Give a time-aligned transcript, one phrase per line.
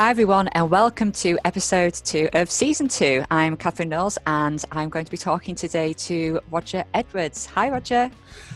[0.00, 3.22] Hi, everyone, and welcome to episode two of season two.
[3.30, 7.44] I'm Catherine Knowles, and I'm going to be talking today to Roger Edwards.
[7.44, 8.10] Hi, Roger.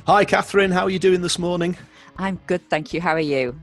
[0.07, 0.71] Hi, Catherine.
[0.71, 1.77] How are you doing this morning?
[2.17, 3.02] I'm good, thank you.
[3.02, 3.61] How are you?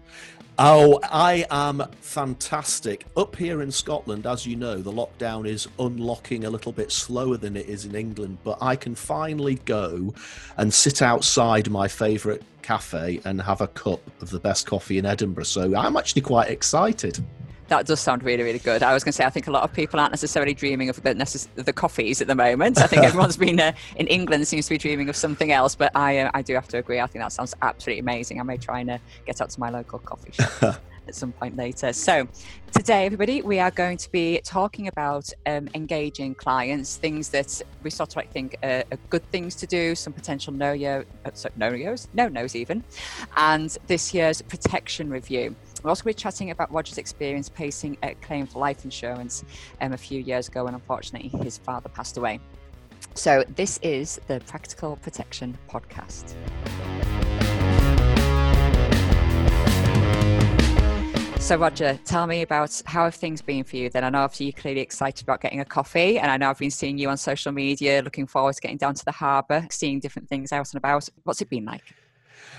[0.60, 3.08] Oh, I am fantastic.
[3.18, 7.38] Up here in Scotland, as you know, the lockdown is unlocking a little bit slower
[7.38, 10.14] than it is in England, but I can finally go
[10.58, 15.06] and sit outside my favourite cafe and have a cup of the best coffee in
[15.08, 15.46] Edinburgh.
[15.46, 17.18] So I'm actually quite excited
[17.72, 18.84] that does sound really, really good.
[18.84, 21.02] I was going to say, I think a lot of people aren't necessarily dreaming of
[21.02, 22.78] the, necess- the coffees at the moment.
[22.78, 25.74] I think everyone's been uh, in England seems to be dreaming of something else.
[25.74, 27.00] But I, uh, I do have to agree.
[27.00, 28.40] I think that sounds absolutely amazing.
[28.40, 30.82] I may try and uh, get out to my local coffee shop.
[31.12, 31.92] at some point later.
[31.92, 32.28] So,
[32.72, 37.90] today, everybody, we are going to be talking about um, engaging clients, things that we
[37.90, 42.08] sort of like think are, are good things to do, some potential no uh, yos,
[42.14, 42.84] no nos even,
[43.36, 45.54] and this year's protection review.
[45.84, 49.44] We're also going to be chatting about Roger's experience pacing a claim for life insurance
[49.82, 52.40] um, a few years ago when unfortunately his father passed away.
[53.16, 56.36] So, this is the Practical Protection Podcast.
[61.42, 64.04] So, Roger, tell me about how have things been for you then?
[64.06, 66.72] I know after you're clearly excited about getting a coffee, and I know I've been
[66.72, 70.30] seeing you on social media, looking forward to getting down to the harbour, seeing different
[70.30, 71.10] things out and about.
[71.24, 71.84] What's it been like?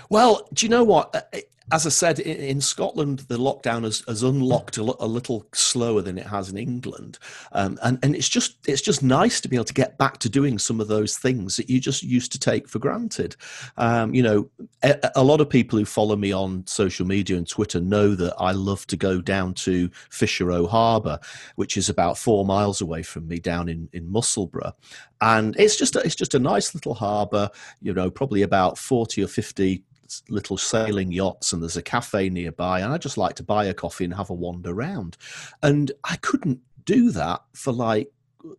[0.09, 1.15] Well, do you know what?
[1.15, 1.39] Uh,
[1.73, 6.19] As I said, in, Scotland, the lockdown has, has unlocked a, a, little slower than
[6.19, 7.17] it has in England,
[7.51, 10.29] um, and and it's just it's just nice to be able to get back to
[10.29, 13.35] doing some of those things that you just used to take for granted.
[13.77, 14.51] Um, you know,
[14.83, 18.35] a, a, lot of people who follow me on social media and Twitter know that
[18.37, 21.19] I love to go down to Fisherrow Harbour,
[21.55, 24.75] which is about four miles away from me down in in Musselburgh,
[25.21, 27.49] and it's just a, it's just a nice little harbour.
[27.81, 29.81] You know, probably about forty or fifty
[30.29, 33.73] little sailing yachts and there's a cafe nearby and I just like to buy a
[33.73, 35.17] coffee and have a wander around.
[35.61, 38.11] And I couldn't do that for like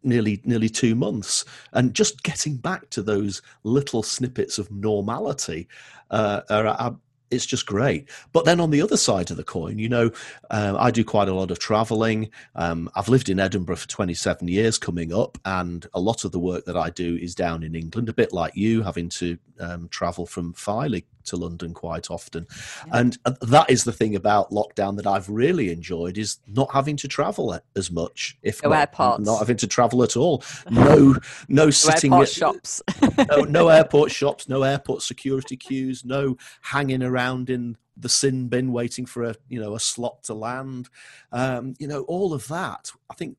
[0.03, 1.44] nearly nearly two months
[1.75, 5.69] and just getting back to those little snippets of normality
[6.10, 6.97] uh, are, are,
[7.31, 8.09] it's just great.
[8.32, 10.10] But then on the other side of the coin, you know,
[10.50, 12.31] uh, I do quite a lot of traveling.
[12.54, 16.38] Um, I've lived in Edinburgh for 27 years coming up, and a lot of the
[16.38, 19.88] work that I do is down in England, a bit like you, having to um,
[19.88, 22.46] travel from Filey to London quite often.
[22.86, 22.98] Yeah.
[22.98, 26.96] And uh, that is the thing about lockdown that I've really enjoyed is not having
[26.98, 29.24] to travel as much, if no not, airports.
[29.24, 30.42] not having to travel at all.
[30.74, 31.14] No,
[31.48, 32.82] no sitting airport at, shops.
[33.30, 38.72] no, no airport shops, no airport security queues, no hanging around in the sin bin
[38.72, 40.88] waiting for a you know a slot to land.
[41.32, 42.91] Um, you know all of that.
[43.08, 43.36] I think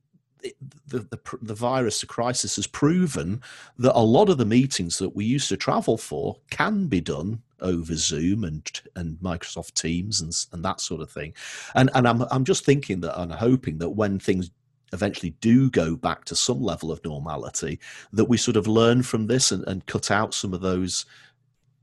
[0.88, 3.42] the, the, the virus, the crisis has proven
[3.78, 7.42] that a lot of the meetings that we used to travel for can be done
[7.62, 11.34] over Zoom and and Microsoft Teams and and that sort of thing.
[11.74, 14.52] And and I'm I'm just thinking that and hoping that when things
[14.94, 17.80] eventually do go back to some level of normality,
[18.14, 21.06] that we sort of learn from this and, and cut out some of those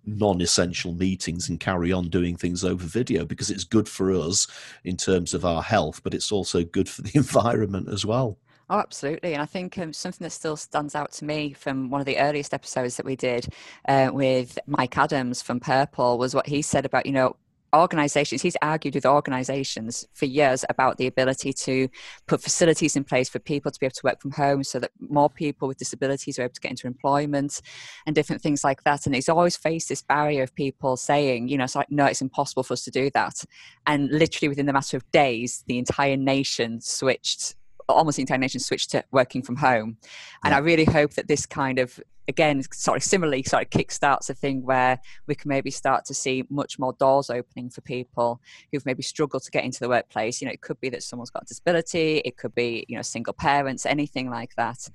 [0.05, 4.49] non-essential meetings and carry on doing things over video because it's good for us
[4.83, 8.37] in terms of our health but it's also good for the environment as well
[8.73, 9.35] Oh, absolutely.
[9.35, 12.17] And I think um, something that still stands out to me from one of the
[12.17, 13.47] earliest episodes that we did
[13.87, 17.37] uh, with Mike Adams from Purple was what he said about, you know,
[17.75, 21.89] organizations he's argued with organizations for years about the ability to
[22.27, 24.91] put facilities in place for people to be able to work from home so that
[25.01, 27.63] more people with disabilities are able to get into employment
[28.07, 31.57] and different things like that and he's always faced this barrier of people saying you
[31.57, 33.43] know it's like no it's impossible for us to do that
[33.87, 37.55] and literally within the matter of days the entire nation switched
[37.97, 39.97] almost the entire nation switched to working from home.
[40.45, 40.57] And yeah.
[40.57, 44.35] I really hope that this kind of again sort of similarly sort of kickstarts a
[44.35, 48.87] thing where we can maybe start to see much more doors opening for people who've
[48.87, 51.43] maybe struggled to get into the workplace you know it could be that someone's got
[51.43, 54.89] a disability it could be you know single parents anything like that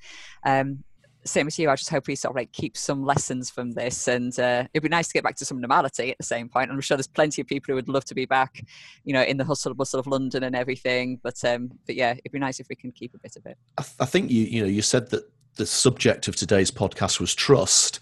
[0.45, 0.83] um,
[1.27, 4.07] same as you, I just hope we sort of like keep some lessons from this,
[4.07, 6.71] and uh, it'd be nice to get back to some normality at the same point.
[6.71, 8.63] I'm sure there's plenty of people who would love to be back,
[9.03, 11.19] you know, in the hustle and bustle of London and everything.
[11.21, 13.57] But um, but yeah, it'd be nice if we can keep a bit of it.
[13.77, 17.19] I, th- I think you you know you said that the subject of today's podcast
[17.19, 17.99] was trust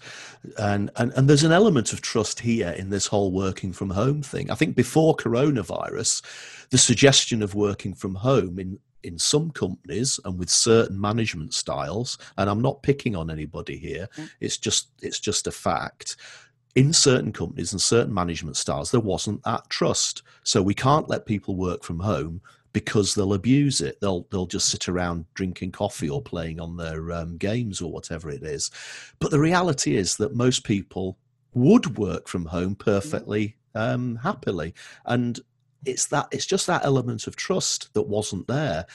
[0.58, 4.22] and, and and there's an element of trust here in this whole working from home
[4.22, 6.22] thing i think before coronavirus
[6.68, 12.18] the suggestion of working from home in in some companies and with certain management styles
[12.38, 14.08] and i'm not picking on anybody here.
[14.16, 14.30] Mm.
[14.40, 16.16] it's just it's just a fact.
[16.74, 20.22] In certain companies and certain management styles there wasn't that trust.
[20.42, 23.98] So we can't let people work from home because they'll abuse it.
[24.00, 28.28] They'll they'll just sit around drinking coffee or playing on their um, games or whatever
[28.28, 28.70] it is.
[29.18, 31.16] But the reality is that most people
[31.54, 34.74] would work from home perfectly um, happily.
[35.04, 35.40] And
[35.86, 38.86] it's that it's just that element of trust that wasn't there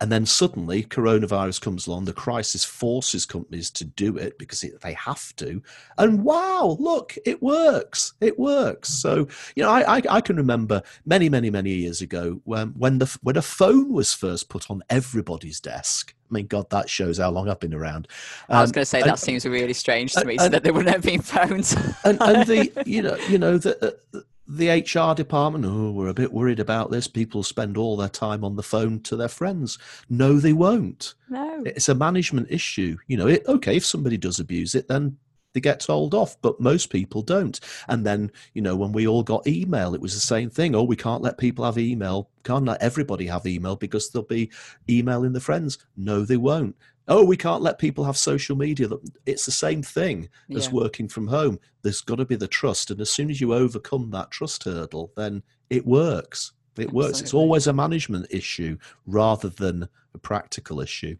[0.00, 4.80] and then suddenly coronavirus comes along the crisis forces companies to do it because it,
[4.80, 5.62] they have to
[5.98, 10.82] and wow look it works it works so you know I, I, I can remember
[11.06, 14.82] many many many years ago when when the when a phone was first put on
[14.90, 18.08] everybody's desk I mean, God, that shows how long I've been around.
[18.48, 20.38] Um, I was um, going to say and, that seems really strange to and, me,
[20.38, 21.76] so that there wouldn't have been phones.
[22.04, 26.14] and, and the, you know, you know, the, uh, the HR department, oh, we're a
[26.14, 27.08] bit worried about this.
[27.08, 29.78] People spend all their time on the phone to their friends.
[30.08, 31.14] No, they won't.
[31.28, 31.62] No.
[31.64, 32.98] It's a management issue.
[33.06, 35.16] You know, it, okay, if somebody does abuse it, then
[35.54, 37.58] they get told off, but most people don't.
[37.88, 40.74] And then, you know, when we all got email, it was the same thing.
[40.74, 42.28] Oh, we can't let people have email.
[42.42, 44.50] Can't let everybody have email because they'll be
[44.90, 45.78] email in the friends.
[45.96, 46.76] No, they won't
[47.08, 48.88] oh we can't let people have social media
[49.26, 50.58] it's the same thing yeah.
[50.58, 53.54] as working from home there's got to be the trust and as soon as you
[53.54, 56.96] overcome that trust hurdle then it works it Absolutely.
[56.96, 61.16] works it's always a management issue rather than a practical issue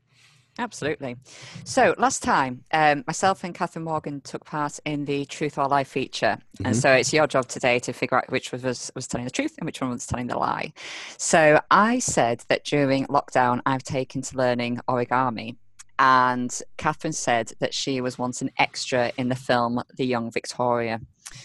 [0.59, 1.17] Absolutely.
[1.65, 5.85] So last time, um, myself and Catherine Morgan took part in the Truth or Lie
[5.85, 6.67] feature, mm-hmm.
[6.67, 8.63] and so it's your job today to figure out which was
[8.95, 10.73] was telling the truth and which one was telling the lie.
[11.19, 15.57] So I said that during lockdown, I've taken to learning origami,
[15.99, 21.00] and Catherine said that she was once an extra in the film The Young Victoria.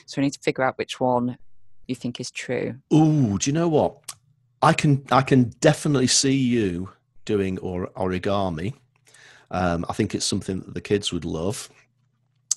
[0.06, 1.38] So we need to figure out which one
[1.88, 2.75] you think is true.
[2.94, 3.98] Ooh, do you know what?
[4.62, 6.90] I can I can definitely see you
[7.25, 8.74] doing or origami.
[9.51, 11.69] Um, I think it's something that the kids would love.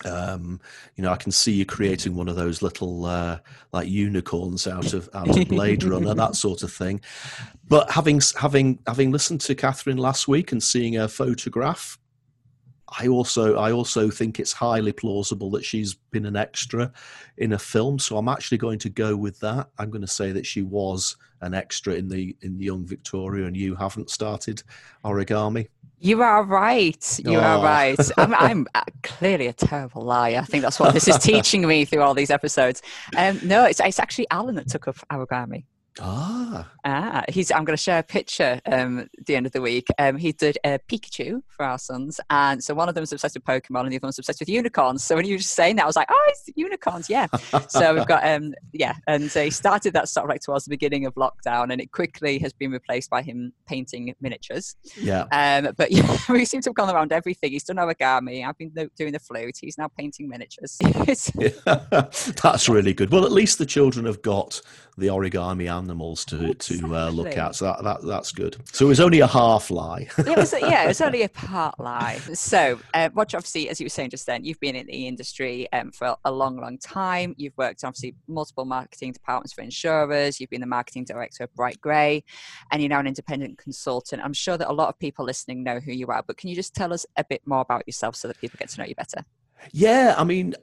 [0.04, 0.60] Um,
[0.96, 3.38] you know, I can see you creating one of those little uh,
[3.72, 7.00] like unicorns out of out of Blade Runner, that sort of thing.
[7.68, 11.98] But having having having listened to Catherine last week and seeing her photograph,
[13.00, 16.92] I also I also think it's highly plausible that she's been an extra
[17.38, 17.98] in a film.
[17.98, 19.68] So I'm actually going to go with that.
[19.78, 23.46] I'm going to say that she was an extra in the in the Young Victoria,
[23.46, 24.62] and you haven't started
[25.04, 25.68] origami.
[26.02, 27.20] You are right.
[27.24, 27.40] You oh.
[27.40, 28.10] are right.
[28.18, 28.34] I'm,
[28.74, 30.38] I'm, clearly a terrible liar.
[30.38, 32.82] I think that's what this is teaching me through all these episodes.
[33.16, 35.62] Um, no, it's, it's actually Alan that took up origami.
[36.00, 36.70] Ah.
[36.84, 37.50] Ah, he's.
[37.52, 39.86] I'm going to share a picture um, at the end of the week.
[39.98, 43.44] Um, he did a Pikachu for our sons, and so one of them's obsessed with
[43.44, 45.04] Pokemon, and the other one's obsessed with unicorns.
[45.04, 47.26] So when you were just saying that, I was like, oh, it's unicorns, yeah.
[47.68, 50.70] so we've got, um, yeah, and so he started that sort of like towards the
[50.70, 54.76] beginning of lockdown, and it quickly has been replaced by him painting miniatures.
[54.96, 55.26] Yeah.
[55.30, 57.52] Um, but yeah, we seem to have gone around everything.
[57.52, 58.46] He's done origami.
[58.46, 59.58] I've been doing the flute.
[59.60, 60.78] He's now painting miniatures.
[61.38, 62.06] yeah.
[62.42, 63.12] That's really good.
[63.12, 64.60] Well, at least the children have got
[64.98, 66.78] the origami animals to exactly.
[66.78, 67.54] to uh, look at.
[67.54, 68.56] So that, that that's good.
[68.72, 70.08] So it was only a half lie.
[70.18, 72.18] it was yeah, it was only a part lie.
[72.34, 75.70] So uh, Roger, obviously, as you were saying just then, you've been in the industry
[75.72, 77.34] um, for a long, long time.
[77.38, 80.40] You've worked obviously multiple marketing departments for insurers.
[80.40, 82.24] You've been the marketing director of Bright Grey,
[82.70, 84.22] and you're now an independent consultant.
[84.22, 86.54] I'm sure that a lot of people listening know who you are, but can you
[86.54, 88.94] just tell us a bit more about yourself so that people get to know you
[88.94, 89.24] better?
[89.70, 90.54] Yeah, I mean,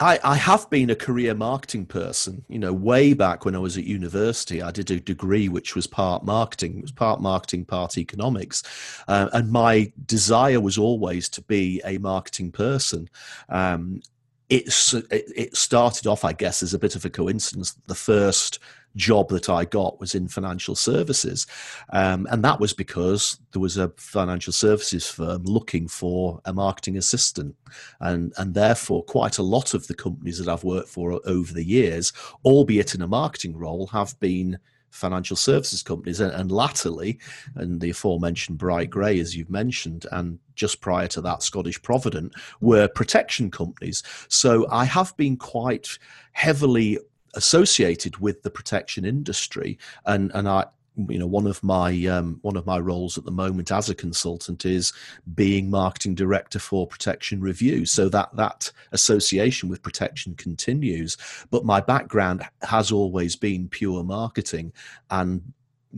[0.00, 2.44] I, I have been a career marketing person.
[2.48, 5.86] You know, way back when I was at university, I did a degree which was
[5.86, 8.62] part marketing, it was part marketing, part economics,
[9.08, 13.10] uh, and my desire was always to be a marketing person.
[13.48, 14.00] Um,
[14.48, 17.74] it's it started off, I guess, as a bit of a coincidence.
[17.86, 18.58] The first
[18.96, 21.46] job that I got was in financial services.
[21.92, 26.96] Um, and that was because there was a financial services firm looking for a marketing
[26.96, 27.56] assistant.
[28.00, 31.64] And, and therefore, quite a lot of the companies that I've worked for over the
[31.64, 32.12] years,
[32.44, 34.58] albeit in a marketing role, have been
[34.92, 37.18] financial services companies and, and latterly
[37.56, 42.32] and the aforementioned bright grey as you've mentioned and just prior to that scottish provident
[42.60, 45.98] were protection companies so i have been quite
[46.32, 46.98] heavily
[47.34, 50.66] associated with the protection industry, and and I
[51.08, 53.94] you know one of my um, one of my roles at the moment as a
[53.94, 54.92] consultant is
[55.34, 57.86] being marketing director for protection review.
[57.86, 61.16] So that that association with protection continues.
[61.50, 64.72] But my background has always been pure marketing
[65.10, 65.52] and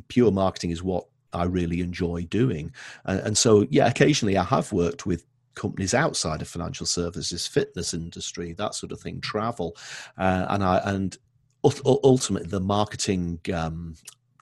[0.09, 2.73] pure marketing is what I really enjoy doing.
[3.05, 5.25] And, and so yeah occasionally I have worked with
[5.55, 9.77] companies outside of financial services, fitness industry, that sort of thing, travel,
[10.19, 11.17] uh, and I and
[11.65, 13.95] ultimately the marketing um,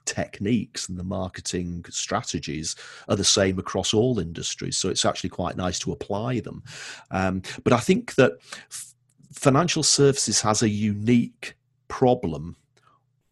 [0.05, 2.75] techniques and the marketing strategies
[3.07, 4.77] are the same across all industries.
[4.77, 6.63] So it's actually quite nice to apply them.
[7.11, 8.33] Um, but I think that
[8.69, 8.93] f-
[9.31, 11.55] financial services has a unique
[11.87, 12.57] problem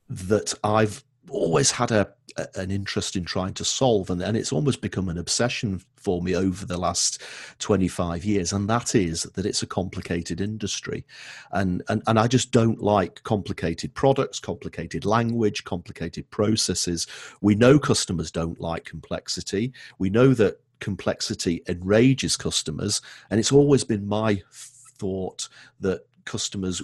[0.10, 2.08] that I've always had a,
[2.38, 6.22] a, an interest in trying to solve, and, and it's almost become an obsession for
[6.22, 7.22] me over the last
[7.60, 11.06] 25 years, and that is that it's a complicated industry.
[11.52, 17.08] And, and, and I just don't like complicated products, complicated language, complicated processes.
[17.42, 19.74] We know customers don't like complexity.
[19.98, 25.48] We know that complexity enrages customers, and it's always been my thought
[25.80, 26.82] that customers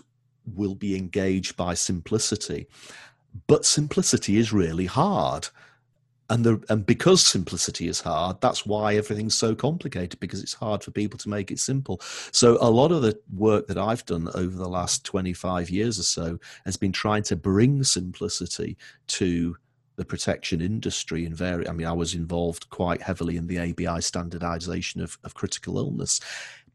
[0.56, 2.68] will be engaged by simplicity.
[3.48, 5.50] But simplicity is really hard.
[6.30, 10.84] And, the, and because simplicity is hard, that's why everything's so complicated because it's hard
[10.84, 12.02] for people to make it simple.
[12.32, 16.04] So, a lot of the work that I've done over the last 25 years or
[16.04, 18.76] so has been trying to bring simplicity
[19.08, 19.56] to
[19.96, 24.00] the protection industry in very i mean i was involved quite heavily in the abi
[24.00, 26.20] standardization of, of critical illness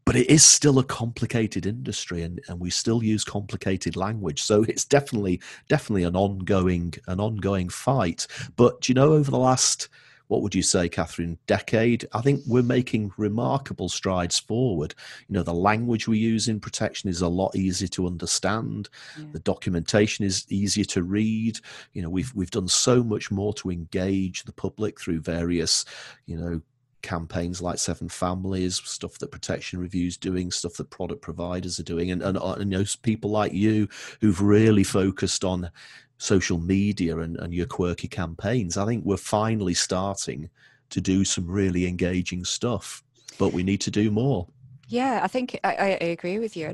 [0.05, 4.41] but it is still a complicated industry and, and we still use complicated language.
[4.41, 8.27] So it's definitely definitely an ongoing an ongoing fight.
[8.55, 9.89] But you know over the last
[10.27, 14.95] what would you say catherine decade i think we're making remarkable strides forward.
[15.27, 18.89] You know the language we use in protection is a lot easier to understand.
[19.17, 19.25] Yeah.
[19.33, 21.59] the documentation is easier to read.
[21.93, 25.85] You know we've we've done so much more to engage the public through various
[26.25, 26.61] you know
[27.03, 32.09] campaigns like Seven Families, stuff that Protection Review's doing, stuff that product providers are doing,
[32.09, 33.87] and, and, uh, and know, people like you
[34.21, 35.69] who've really focused on
[36.17, 38.77] social media and, and your quirky campaigns.
[38.77, 40.49] I think we're finally starting
[40.89, 43.03] to do some really engaging stuff,
[43.37, 44.47] but we need to do more.
[44.93, 46.71] Yeah, I think I, I, agree with you.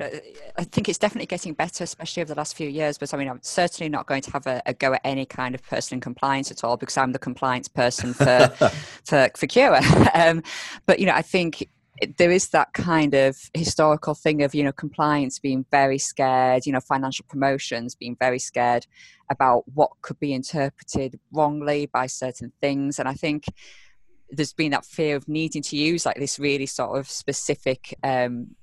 [0.57, 2.97] I think it's definitely getting better, especially over the last few years.
[2.97, 5.55] But I mean, I'm certainly not going to have a, a go at any kind
[5.55, 8.49] of person in compliance at all because I'm the compliance person for
[9.05, 9.79] for for Cure.
[10.13, 10.43] Um,
[10.85, 11.69] but you know, I think
[12.17, 16.71] there is that kind of historical thing of you know compliance being very scared you
[16.71, 18.87] know financial promotions being very scared
[19.29, 23.43] about what could be interpreted wrongly by certain things and i think
[24.31, 28.55] there's been that fear of needing to use like this really sort of specific um,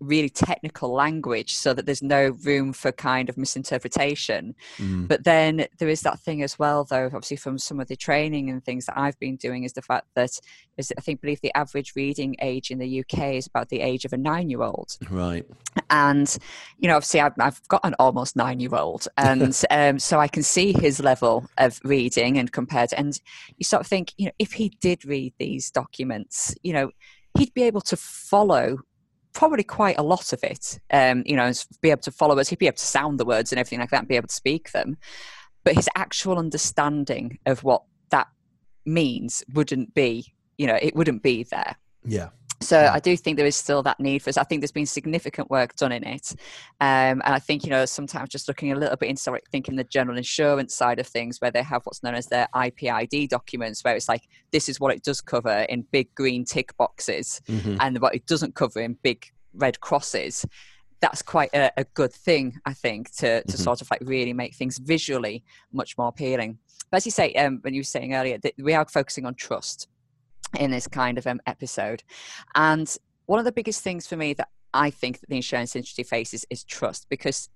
[0.00, 4.54] really technical language so that there's no room for kind of misinterpretation.
[4.78, 5.08] Mm.
[5.08, 8.50] but then there is that thing as well though obviously from some of the training
[8.50, 10.30] and things that i've been doing is the fact that
[10.76, 14.04] is i think believe the average reading age in the uk is about the age
[14.04, 15.46] of a nine year old right.
[15.90, 16.36] And
[16.78, 20.28] you know obviously i've, I've got an almost nine year old and um, so i
[20.28, 23.18] can see his level of reading and compared and
[23.56, 26.90] you sort of think you know if he did read these documents you know
[27.36, 28.78] he'd be able to follow
[29.32, 30.78] probably quite a lot of it.
[30.90, 33.52] Um, you know, be able to follow us, he'd be able to sound the words
[33.52, 34.96] and everything like that, and be able to speak them.
[35.64, 38.28] But his actual understanding of what that
[38.86, 41.76] means wouldn't be, you know, it wouldn't be there.
[42.04, 42.30] Yeah.
[42.60, 44.36] So I do think there is still that need for us.
[44.36, 46.34] I think there's been significant work done in it,
[46.80, 49.76] um, and I think you know sometimes just looking a little bit into like thinking
[49.76, 53.84] the general insurance side of things, where they have what's known as their IPID documents,
[53.84, 57.76] where it's like this is what it does cover in big green tick boxes, mm-hmm.
[57.80, 60.44] and what it doesn't cover in big red crosses.
[61.00, 63.62] That's quite a, a good thing, I think, to to mm-hmm.
[63.62, 66.58] sort of like really make things visually much more appealing.
[66.90, 69.34] But as you say, um, when you were saying earlier, that we are focusing on
[69.34, 69.86] trust
[70.58, 72.02] in this kind of um, episode.
[72.54, 72.94] And
[73.26, 76.44] one of the biggest things for me that I think that the insurance industry faces
[76.50, 77.48] is trust because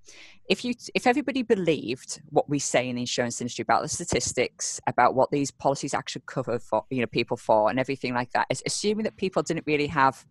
[0.48, 4.80] if you if everybody believed what we say in the insurance industry about the statistics
[4.86, 8.46] about what these policies actually cover for you know people for and everything like that
[8.48, 10.24] is assuming that people didn't really have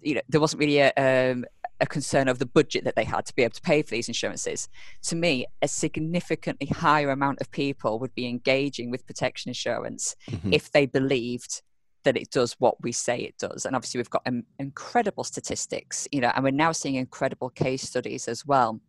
[0.00, 1.44] you know there wasn't really a um,
[1.82, 4.06] a concern of the budget that they had to be able to pay for these
[4.06, 4.68] insurances.
[5.02, 10.52] To me, a significantly higher amount of people would be engaging with protection insurance mm-hmm.
[10.52, 11.62] if they believed
[12.04, 13.66] that it does what we say it does.
[13.66, 17.82] And obviously, we've got um, incredible statistics, you know, and we're now seeing incredible case
[17.82, 18.80] studies as well.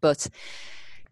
[0.00, 0.28] But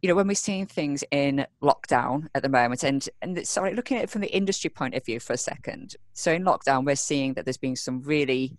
[0.03, 3.97] you know, when we're seeing things in lockdown at the moment, and and sorry, looking
[3.97, 5.97] at it from the industry point of view for a second.
[6.13, 8.57] So in lockdown, we're seeing that there's been some really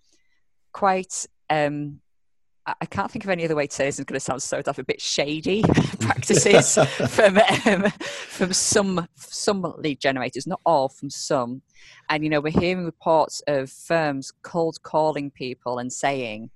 [0.72, 2.00] quite um,
[2.80, 3.98] I can't think of any other way to say this.
[3.98, 5.62] It's going to sound so tough, a bit shady
[6.00, 6.74] practices
[7.14, 11.62] from um, from some some lead generators, not all, from some.
[12.08, 16.50] And you know, we're hearing reports of firms cold calling people and saying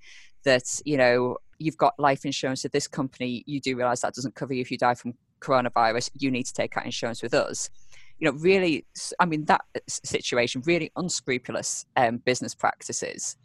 [0.45, 4.35] that you know you've got life insurance with this company, you do realize that doesn't
[4.35, 6.11] cover you if you die from coronavirus.
[6.19, 7.71] You need to take out insurance with us.
[8.19, 8.87] You know, really,
[9.19, 13.37] I mean, that situation really unscrupulous um, business practices.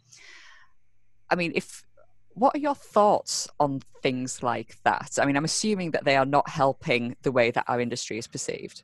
[1.30, 1.82] I mean, if
[2.38, 5.18] what are your thoughts on things like that?
[5.20, 8.26] I mean, I'm assuming that they are not helping the way that our industry is
[8.26, 8.82] perceived.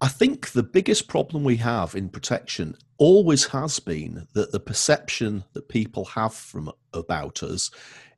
[0.00, 5.44] I think the biggest problem we have in protection always has been that the perception
[5.54, 7.70] that people have from about us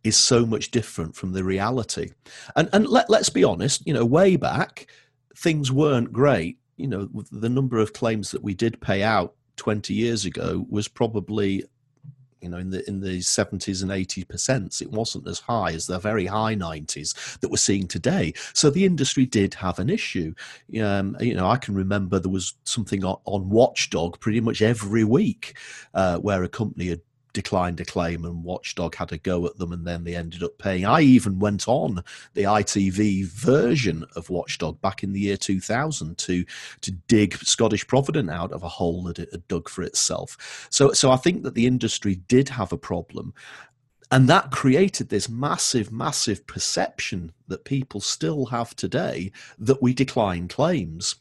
[0.04, 2.10] is so much different from the reality.
[2.56, 4.86] And and let, let's be honest, you know, way back
[5.36, 9.94] things weren't great, you know, the number of claims that we did pay out 20
[9.94, 11.64] years ago was probably
[12.40, 15.86] you know in the in the 70s and 80 percent it wasn't as high as
[15.86, 18.32] the very high 90s that we're seeing today.
[18.54, 20.34] So the industry did have an issue.
[20.80, 25.04] Um, you know i can remember there was something on, on watchdog pretty much every
[25.04, 25.56] week
[25.94, 27.00] uh, where a company had
[27.32, 30.58] declined a claim and Watchdog had a go at them and then they ended up
[30.58, 30.84] paying.
[30.84, 32.02] I even went on
[32.34, 36.44] the ITV version of Watchdog back in the year 2000 to
[36.80, 40.68] to dig Scottish Provident out of a hole that it had dug for itself.
[40.70, 43.34] So so I think that the industry did have a problem.
[44.12, 50.48] And that created this massive, massive perception that people still have today that we decline
[50.48, 51.14] claims.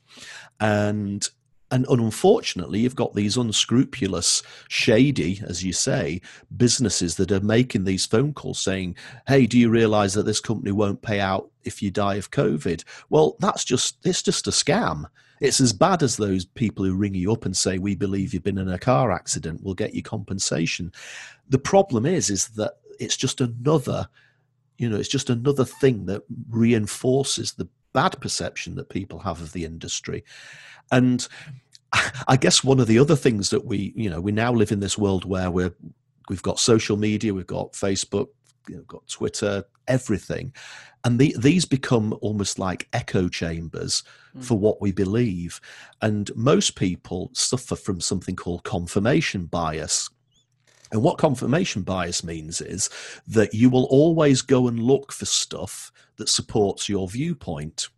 [0.59, 1.29] And
[1.71, 6.21] and unfortunately, you've got these unscrupulous, shady, as you say,
[6.57, 8.95] businesses that are making these phone calls saying,
[9.27, 12.83] "Hey, do you realize that this company won't pay out if you die of COVID?"
[13.09, 15.05] Well, that's just it's just a scam.
[15.41, 18.43] It's as bad as those people who ring you up and say, "We believe you've
[18.43, 19.61] been in a car accident.
[19.63, 20.91] We'll get you compensation."
[21.49, 24.09] The problem is, is that it's just another,
[24.77, 29.53] you know, it's just another thing that reinforces the bad perception that people have of
[29.53, 30.23] the industry.
[30.91, 31.27] And
[32.27, 34.79] I guess one of the other things that we, you know, we now live in
[34.79, 35.73] this world where we're
[36.29, 38.27] we've got social media, we've got Facebook,
[38.67, 40.53] you know, got Twitter, everything,
[41.03, 44.03] and the, these become almost like echo chambers
[44.35, 44.43] mm.
[44.43, 45.59] for what we believe.
[46.01, 50.09] And most people suffer from something called confirmation bias.
[50.91, 52.89] And what confirmation bias means is
[53.27, 57.89] that you will always go and look for stuff that supports your viewpoint.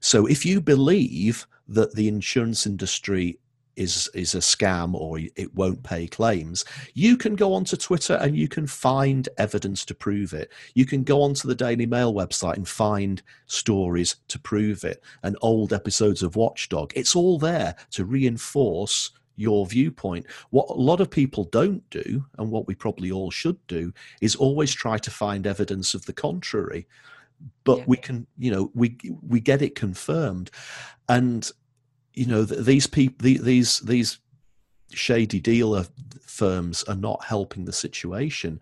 [0.00, 3.38] So if you believe that the insurance industry
[3.76, 8.36] is is a scam or it won't pay claims you can go onto twitter and
[8.36, 12.56] you can find evidence to prove it you can go onto the daily mail website
[12.56, 18.04] and find stories to prove it and old episodes of watchdog it's all there to
[18.04, 20.26] reinforce your viewpoint.
[20.50, 24.36] What a lot of people don't do and what we probably all should do is
[24.36, 26.86] always try to find evidence of the contrary.
[27.64, 27.84] But yeah.
[27.86, 30.50] we can you know we we get it confirmed.
[31.08, 31.50] And
[32.12, 34.18] you know these people these these
[34.92, 35.86] shady dealer
[36.26, 38.60] firms are not helping the situation.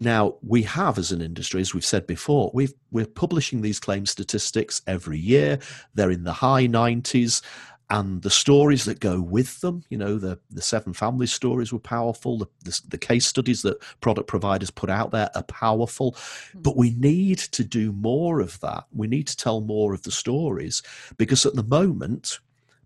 [0.00, 4.06] Now we have as an industry as we've said before we've we're publishing these claim
[4.06, 5.58] statistics every year.
[5.92, 7.42] They're in the high 90s
[7.90, 11.78] and the stories that go with them you know the the seven family stories were
[11.78, 16.12] powerful the, the, the case studies that product providers put out there are powerful.
[16.12, 16.62] Mm-hmm.
[16.62, 18.84] but we need to do more of that.
[18.92, 20.82] We need to tell more of the stories
[21.16, 22.38] because at the moment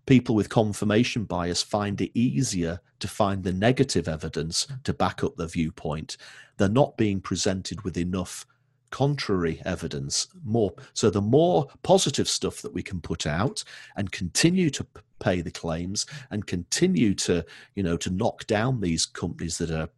[0.05, 5.35] people with confirmation bias find it easier to find the negative evidence to back up
[5.37, 6.17] their viewpoint.
[6.57, 8.45] They're not being presented with enough
[8.93, 10.71] contrary evidence more.
[10.93, 13.63] So the more positive stuff that we can put out
[13.95, 14.85] and continue to
[15.19, 19.89] pay the claims and continue to you know to knock down these companies that are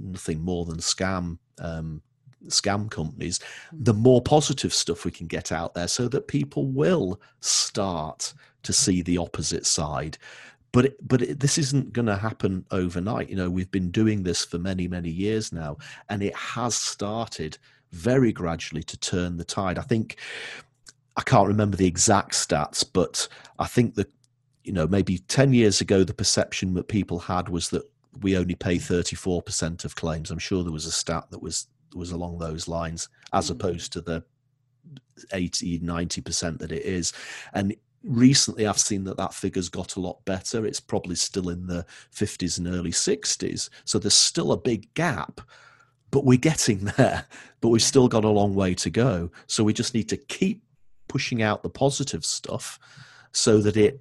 [0.00, 2.02] nothing more than scam um,
[2.48, 3.38] scam companies
[3.72, 8.34] the more positive stuff we can get out there so that people will start
[8.64, 10.18] to see the opposite side.
[10.72, 13.30] But it, but it, this isn't going to happen overnight.
[13.30, 15.76] You know we've been doing this for many many years now
[16.08, 17.56] and it has started
[17.92, 19.78] very gradually to turn the tide.
[19.78, 20.16] I think
[21.16, 24.10] I can't remember the exact stats, but I think that
[24.64, 27.82] you know maybe 10 years ago the perception that people had was that
[28.20, 30.30] we only pay 34% of claims.
[30.30, 33.52] I'm sure there was a stat that was was along those lines as mm.
[33.52, 34.22] opposed to the
[35.32, 37.12] 80 90% that it is
[37.52, 41.66] and recently i've seen that that figure's got a lot better it's probably still in
[41.66, 45.40] the 50s and early 60s so there's still a big gap
[46.10, 47.24] but we're getting there.
[47.60, 49.30] But we've still got a long way to go.
[49.46, 50.62] So we just need to keep
[51.08, 52.78] pushing out the positive stuff
[53.32, 54.00] so that it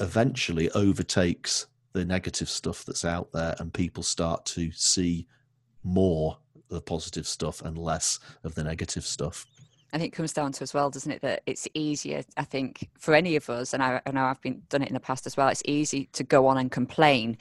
[0.00, 5.26] eventually overtakes the negative stuff that's out there and people start to see
[5.82, 9.46] more of the positive stuff and less of the negative stuff.
[9.92, 12.88] I think it comes down to as well, doesn't it, that it's easier, I think,
[12.98, 15.26] for any of us, and I, I, know I've been done it in the past
[15.26, 17.38] as well, it's easy to go on and complain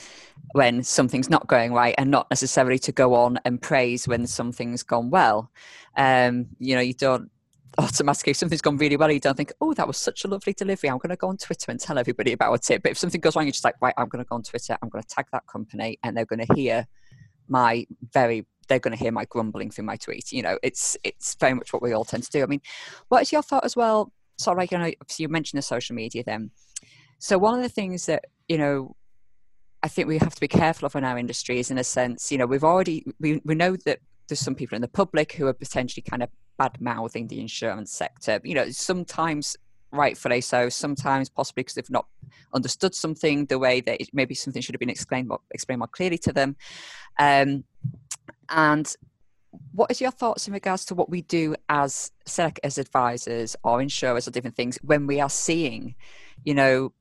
[0.52, 4.84] when something's not going right and not necessarily to go on and praise when something's
[4.84, 5.52] gone well.
[5.98, 7.32] Um, you know, you don't
[7.78, 10.54] automatically if something's gone really well, you don't think, oh, that was such a lovely
[10.54, 10.90] delivery.
[10.90, 12.84] I'm going to go on Twitter and tell everybody about it.
[12.84, 14.78] But if something goes wrong, you're just like, right, I'm going to go on Twitter,
[14.82, 16.88] I'm going to tag that company, and they're going to hear
[17.48, 20.32] my very they're going to hear my grumbling through my tweet.
[20.32, 22.44] You know, it's it's very much what we all tend to do.
[22.44, 22.62] I mean,
[23.10, 24.12] what is your thought as well?
[24.38, 26.52] Sorry, like, you know, you mentioned the social media then.
[27.20, 28.96] So one of the things that you know,
[29.84, 32.32] I think we have to be careful of in our industry is, in a sense,
[32.32, 35.48] you know, we've already we we know that there's some people in the public who
[35.48, 38.40] are potentially kind of bad mouthing the insurance sector.
[38.44, 39.56] You know, sometimes
[39.92, 40.70] rightfully so.
[40.70, 42.08] Sometimes possibly because they've not
[42.54, 45.88] understood something the way that it, maybe something should have been explained more, explained more
[45.88, 46.56] clearly to them.
[47.20, 47.64] Um,
[48.50, 48.96] and
[49.72, 53.82] what is your thoughts in regards to what we do as SEC as advisors or
[53.82, 55.96] insurers or different things when we are seeing,
[56.44, 56.92] you know,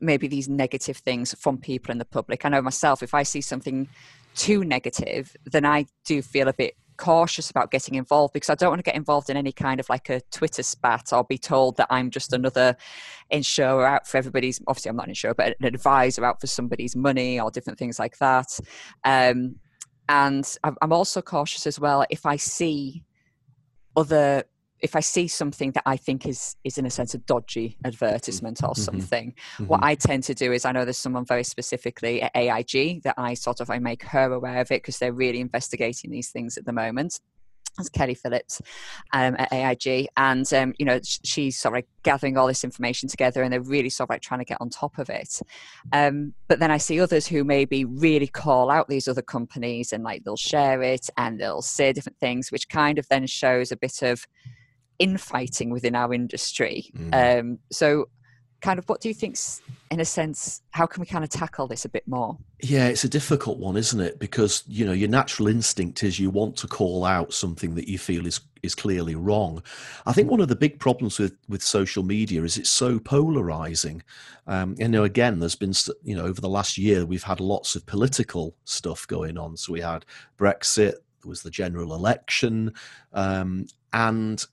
[0.00, 2.44] maybe these negative things from people in the public?
[2.44, 3.88] I know myself, if I see something
[4.34, 8.70] too negative, then I do feel a bit cautious about getting involved because I don't
[8.70, 11.76] want to get involved in any kind of like a Twitter spat or be told
[11.76, 12.76] that I'm just another
[13.30, 14.60] insurer out for everybody's.
[14.66, 17.98] Obviously, I'm not an insurer, but an advisor out for somebody's money or different things
[17.98, 18.58] like that.
[19.04, 19.56] Um,
[20.12, 23.02] and I'm also cautious as well if I see
[23.96, 24.44] other
[24.80, 28.62] if I see something that I think is is in a sense a dodgy advertisement
[28.62, 28.82] or mm-hmm.
[28.82, 29.66] something, mm-hmm.
[29.66, 33.14] what I tend to do is I know there's someone very specifically at AIG that
[33.16, 36.58] I sort of I make her aware of it because they're really investigating these things
[36.58, 37.20] at the moment
[37.78, 38.60] as Kelly Phillips
[39.12, 43.42] um, at AIG, and um, you know she's sort of gathering all this information together,
[43.42, 45.40] and they're really sort of like trying to get on top of it.
[45.92, 50.04] Um, but then I see others who maybe really call out these other companies, and
[50.04, 53.76] like they'll share it and they'll say different things, which kind of then shows a
[53.76, 54.26] bit of
[54.98, 56.90] infighting within our industry.
[56.96, 57.40] Mm.
[57.40, 58.06] Um, so,
[58.62, 59.36] kind of, what do you think,
[59.90, 62.38] in a sense, how can we kind of tackle this a bit more?
[62.60, 64.18] Yeah, it's a difficult one, isn't it?
[64.18, 67.98] Because you know your natural instinct is you want to call out something that you
[67.98, 69.62] feel is is clearly wrong.
[70.06, 74.02] I think one of the big problems with with social media is it's so polarizing.
[74.46, 77.74] Um, you know, again, there's been you know over the last year we've had lots
[77.74, 79.56] of political stuff going on.
[79.56, 80.06] So we had
[80.38, 82.72] Brexit, there was the general election,
[83.12, 84.46] um, and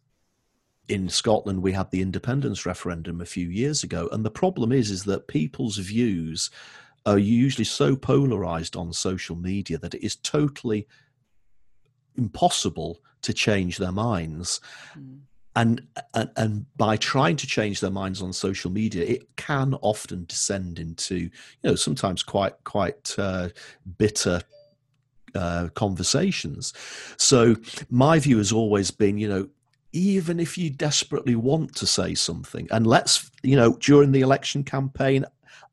[0.89, 4.89] in Scotland, we had the independence referendum a few years ago, and the problem is,
[4.89, 6.49] is that people's views
[7.05, 10.87] are usually so polarized on social media that it is totally
[12.15, 14.59] impossible to change their minds.
[14.97, 15.19] Mm.
[15.55, 20.25] And, and and by trying to change their minds on social media, it can often
[20.25, 21.29] descend into you
[21.63, 23.49] know sometimes quite quite uh,
[23.97, 24.41] bitter
[25.35, 26.73] uh, conversations.
[27.17, 27.55] So
[27.89, 29.49] my view has always been, you know,
[29.91, 34.63] even if you desperately want to say something, and let's, you know, during the election
[34.63, 35.25] campaign,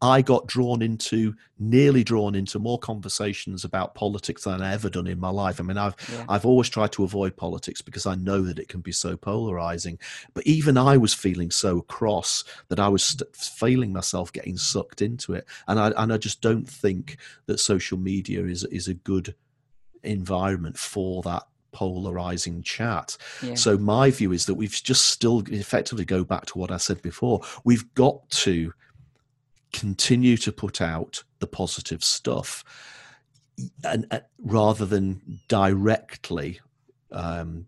[0.03, 5.07] I got drawn into, nearly drawn into more conversations about politics than I've ever done
[5.07, 5.59] in my life.
[5.59, 6.25] I mean, I've yeah.
[6.29, 9.99] I've always tried to avoid politics because I know that it can be so polarizing.
[10.35, 15.01] But even I was feeling so cross that I was st- feeling myself getting sucked
[15.01, 18.95] into it, and I and I just don't think that social media is is a
[18.95, 19.35] good
[20.03, 21.45] environment for that
[21.77, 23.19] polarizing chat.
[23.43, 23.55] Yeah.
[23.55, 27.03] So my view is that we've just still effectively go back to what I said
[27.03, 27.43] before.
[27.65, 28.73] We've got to
[29.75, 32.65] continue to put out the positive stuff
[33.85, 36.61] and uh, rather than directly
[37.13, 37.67] um,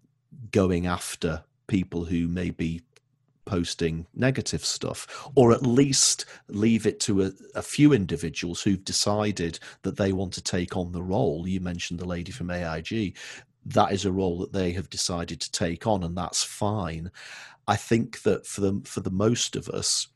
[0.53, 2.81] going after people who may be
[3.49, 9.59] posting negative stuff, or at least leave it to a, a, few individuals who've decided
[9.83, 11.49] that they want to take on the role.
[11.49, 13.17] You mentioned the lady from AIG
[13.69, 17.11] that is a role that they have decided to take on, and that's fine.
[17.67, 20.09] I think that for the for the most of us,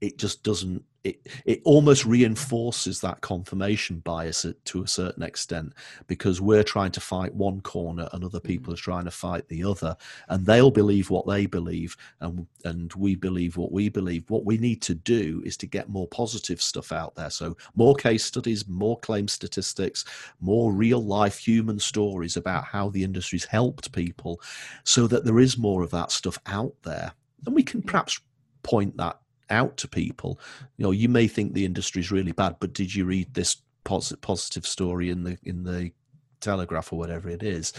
[0.00, 5.72] it just doesn't it it almost reinforces that confirmation bias to a certain extent
[6.06, 8.76] because we're trying to fight one corner and other people mm.
[8.76, 9.96] are trying to fight the other.
[10.28, 14.28] And they'll believe what they believe and and we believe what we believe.
[14.28, 17.30] What we need to do is to get more positive stuff out there.
[17.30, 20.04] So more case studies more claim statistics
[20.40, 24.40] more real life human stories about how the industry's helped people
[24.84, 27.12] so that there is more of that stuff out there.
[27.46, 28.20] And we can perhaps
[28.62, 29.18] point that
[29.50, 30.38] out to people.
[30.76, 33.56] You know, you may think the industry is really bad, but did you read this
[33.84, 35.92] positive story in the in the
[36.40, 37.72] Telegraph or whatever it is,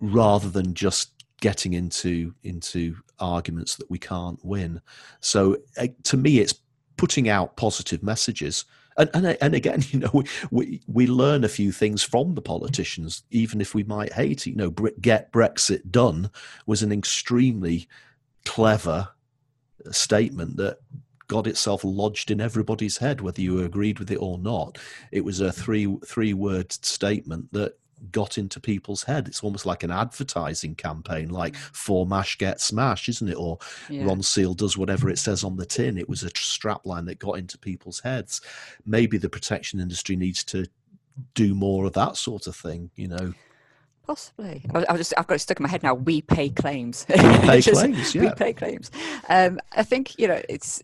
[0.00, 4.80] rather than just getting into into arguments that we can't win.
[5.20, 6.54] So uh, to me, it's
[6.96, 8.64] putting out positive messages.
[8.96, 12.42] And, and, and again, you know, we, we, we learn a few things from the
[12.42, 14.50] politicians, even if we might hate it.
[14.50, 16.30] You know, get Brexit done
[16.66, 17.88] was an extremely
[18.44, 19.08] clever
[19.90, 20.78] statement that
[21.28, 24.78] got itself lodged in everybody's head, whether you agreed with it or not.
[25.12, 27.78] It was a three three word statement that
[28.12, 29.28] got into people's head.
[29.28, 31.70] It's almost like an advertising campaign, like mm.
[31.72, 33.36] "For Mash Get Smash," isn't it?
[33.36, 34.02] Or yeah.
[34.02, 35.98] Ronseal does whatever it says on the tin.
[35.98, 38.40] It was a strapline that got into people's heads.
[38.84, 40.66] Maybe the protection industry needs to
[41.34, 42.90] do more of that sort of thing.
[42.96, 43.34] You know.
[44.06, 44.64] Possibly.
[44.72, 45.92] I, just, I've got it stuck in my head now.
[45.92, 47.04] We pay claims.
[47.04, 48.22] Pay claims, yeah.
[48.22, 48.90] We pay claims.
[49.28, 50.82] Um, I think, you know, it's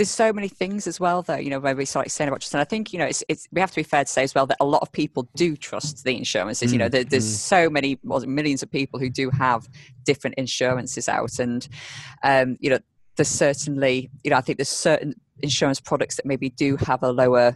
[0.00, 2.54] there's so many things as well though you know where we start saying about trust
[2.54, 4.34] and i think you know it's, it's we have to be fair to say as
[4.34, 7.04] well that a lot of people do trust the insurances mm, you know mm, there,
[7.04, 7.36] there's mm.
[7.36, 9.68] so many well, millions of people who do have
[10.04, 11.68] different insurances out and
[12.22, 12.78] um, you know
[13.20, 17.12] there's certainly, you know, I think there's certain insurance products that maybe do have a
[17.12, 17.54] lower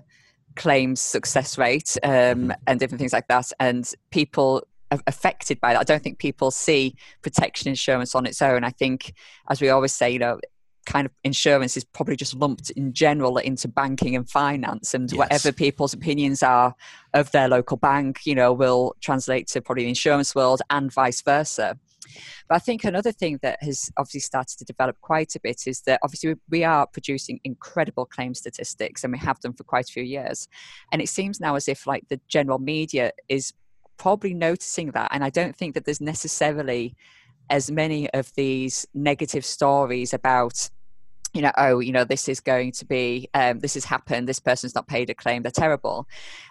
[0.57, 2.51] claims success rate um, mm-hmm.
[2.67, 3.51] and different things like that.
[3.59, 4.67] And people
[5.07, 5.81] affected by that.
[5.81, 8.63] I don't think people see protection insurance on its own.
[8.63, 9.15] I think,
[9.49, 10.39] as we always say, you know,
[10.85, 15.19] kind of insurance is probably just lumped in general into banking and finance and yes.
[15.19, 16.75] whatever people's opinions are
[17.13, 21.23] of their local bank you know will translate to probably the insurance world and vice
[21.23, 21.79] versa
[22.49, 25.81] but I think another thing that has obviously started to develop quite a bit is
[25.83, 29.93] that obviously we are producing incredible claim statistics and we have done for quite a
[29.93, 30.49] few years.
[30.93, 33.53] And it seems now as if like the general media is
[33.97, 35.09] probably noticing that.
[35.13, 36.95] And I don't think that there's necessarily
[37.51, 40.71] as many of these negative stories about
[41.35, 44.39] you know, oh, you know, this is going to be, um, this has happened, this
[44.39, 46.07] person's not paid a claim, they're terrible.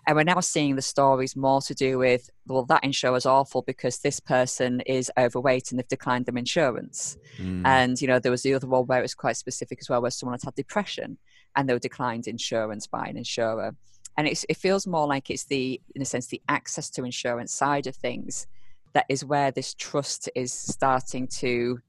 [0.06, 4.00] And we're now seeing the stories more to do with, well, that insurer's awful because
[4.00, 7.18] this person is overweight and they've declined them insurance.
[7.38, 7.66] Mm.
[7.66, 10.02] And, you know, there was the other one where it was quite specific as well,
[10.02, 11.18] where someone had had depression
[11.56, 13.74] and they were declined insurance by an insurer.
[14.18, 17.88] And it feels more like it's the, in a sense, the access to insurance side
[17.88, 18.48] of things
[18.94, 21.80] that is where this trust is starting to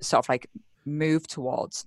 [0.00, 0.48] sort of like
[0.84, 1.86] move towards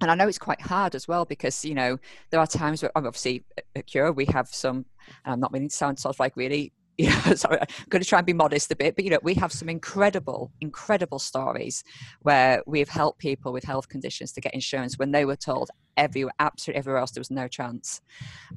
[0.00, 1.98] and I know it's quite hard as well because you know
[2.30, 3.44] there are times where obviously
[3.76, 4.84] at Cure we have some.
[5.24, 6.72] And I'm not meaning to sound sort of like really.
[6.98, 9.20] You know, sorry, I'm going to try and be modest a bit, but you know,
[9.22, 11.82] we have some incredible, incredible stories
[12.20, 16.34] where we've helped people with health conditions to get insurance when they were told everywhere,
[16.40, 18.02] absolutely everywhere else, there was no chance.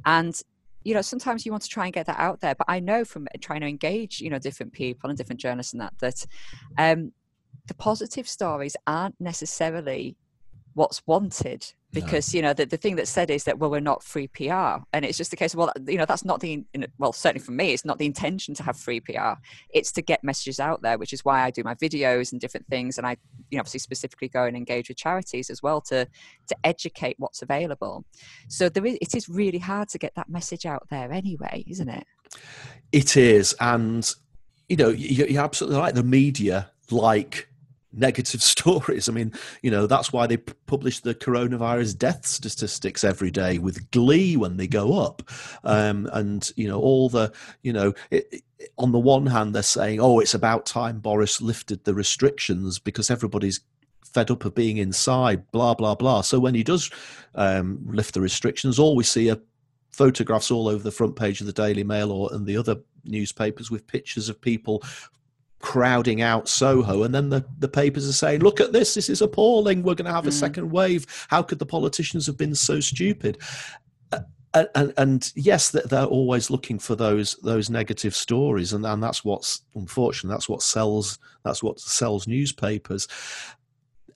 [0.06, 0.38] And
[0.84, 3.06] you know, sometimes you want to try and get that out there, but I know
[3.06, 6.26] from trying to engage, you know, different people and different journalists and that that
[6.78, 7.13] um,
[7.67, 10.15] the positive stories aren't necessarily
[10.74, 12.38] what's wanted because no.
[12.38, 15.06] you know the, the thing that's said is that well we're not free pr and
[15.06, 16.65] it's just a case of well you know that's not the
[16.97, 19.34] well certainly for me it's not the intention to have free pr
[19.69, 22.67] it's to get messages out there which is why i do my videos and different
[22.67, 22.97] things.
[22.97, 23.15] And i
[23.49, 26.08] you know obviously specifically go and engage with charities as well to
[26.47, 28.06] to educate what's available.
[28.49, 31.89] So there is it is really hard to get that message out there anyway isn't
[31.89, 32.06] it?
[32.91, 33.56] It is.
[33.60, 34.12] And
[34.69, 35.93] you know you're absolutely right.
[35.93, 37.47] The media like
[37.93, 39.08] negative stories.
[39.08, 43.58] I mean, you know, that's why they p- publish the coronavirus death statistics every day
[43.58, 45.23] with glee when they go up.
[45.63, 49.63] Um, and, you know, all the, you know, it, it, on the one hand, they're
[49.63, 53.60] saying, oh, it's about time Boris lifted the restrictions because everybody's
[54.06, 56.21] fed up of being inside, blah, blah, blah.
[56.21, 56.89] So when he does
[57.36, 59.39] um, lift the restrictions, all we see are
[59.91, 63.69] photographs all over the front page of the Daily Mail or and the other newspapers
[63.69, 64.84] with pictures of people
[65.63, 68.93] crowding out Soho, and then the, the papers are saying, "Look at this!
[68.93, 69.82] This is appalling.
[69.82, 70.34] We're going to have a mm.
[70.34, 71.08] second wave.
[71.30, 73.38] How could the politicians have been so stupid?"
[74.12, 74.19] Uh,
[74.54, 79.23] and, and, and, yes, they're always looking for those those negative stories, and, and that's
[79.23, 80.32] what's unfortunate.
[80.32, 81.17] That's what sells.
[81.43, 83.08] That's what sells newspapers.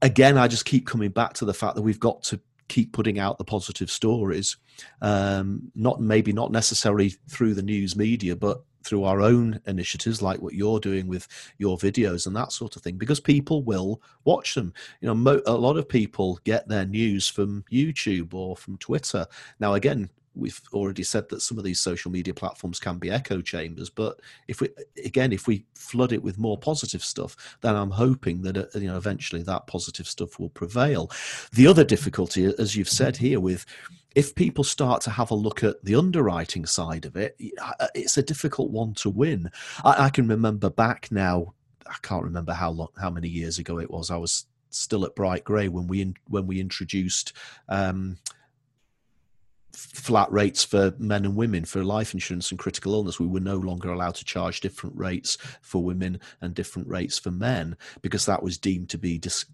[0.01, 3.19] Again, I just keep coming back to the fact that we've got to keep putting
[3.19, 4.57] out the positive stories.
[5.01, 10.41] Um, not maybe not necessarily through the news media, but through our own initiatives like
[10.41, 11.27] what you're doing with
[11.57, 15.41] your videos and that sort of thing because people will watch them you know mo-
[15.45, 19.27] a lot of people get their news from youtube or from twitter
[19.59, 23.41] now again we've already said that some of these social media platforms can be echo
[23.41, 24.69] chambers but if we
[25.03, 28.87] again if we flood it with more positive stuff then i'm hoping that uh, you
[28.87, 31.09] know eventually that positive stuff will prevail
[31.53, 33.65] the other difficulty as you've said here with
[34.15, 38.17] if people start to have a look at the underwriting side of it, uh, it's
[38.17, 39.51] a difficult one to win.
[39.85, 41.53] I, I can remember back now.
[41.85, 44.09] I can't remember how long, how many years ago it was.
[44.09, 47.33] I was still at Bright Grey when we in, when we introduced
[47.69, 48.17] um,
[49.77, 53.19] flat rates for men and women for life insurance and critical illness.
[53.19, 57.29] We were no longer allowed to charge different rates for women and different rates for
[57.29, 59.45] men because that was deemed to be dis-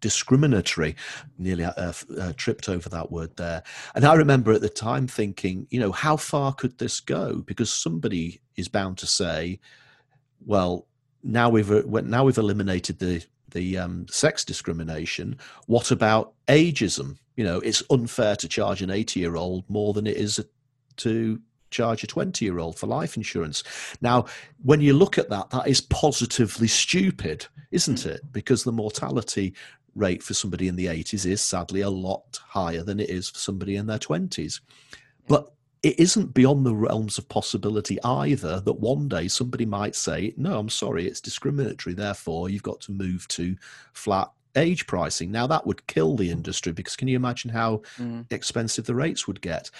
[0.00, 0.94] discriminatory.
[1.36, 3.64] Nearly uh, uh, tripped over that word there.
[3.96, 7.42] And I remember at the time thinking, you know, how far could this go?
[7.44, 9.58] Because somebody is bound to say,
[10.46, 10.86] well,
[11.24, 15.38] now we've uh, now we've eliminated the the um, sex discrimination.
[15.66, 17.18] What about ageism?
[17.36, 20.44] You know, it's unfair to charge an 80 year old more than it is
[20.98, 23.62] to charge a 20 year old for life insurance.
[24.00, 24.26] Now,
[24.62, 28.20] when you look at that, that is positively stupid, isn't it?
[28.32, 29.54] Because the mortality
[29.94, 33.38] rate for somebody in the 80s is sadly a lot higher than it is for
[33.38, 34.60] somebody in their 20s.
[35.26, 40.34] But it isn't beyond the realms of possibility either that one day somebody might say,
[40.36, 41.94] No, I'm sorry, it's discriminatory.
[41.94, 43.56] Therefore, you've got to move to
[43.92, 45.30] flat age pricing.
[45.30, 48.24] Now, that would kill the industry because can you imagine how mm.
[48.30, 49.70] expensive the rates would get?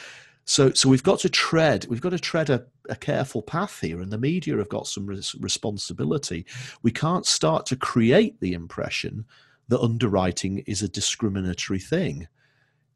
[0.44, 1.86] So, so we've got to tread.
[1.90, 5.06] We've got to tread a, a careful path here, and the media have got some
[5.06, 6.46] res- responsibility.
[6.82, 9.26] We can't start to create the impression
[9.68, 12.28] that underwriting is a discriminatory thing.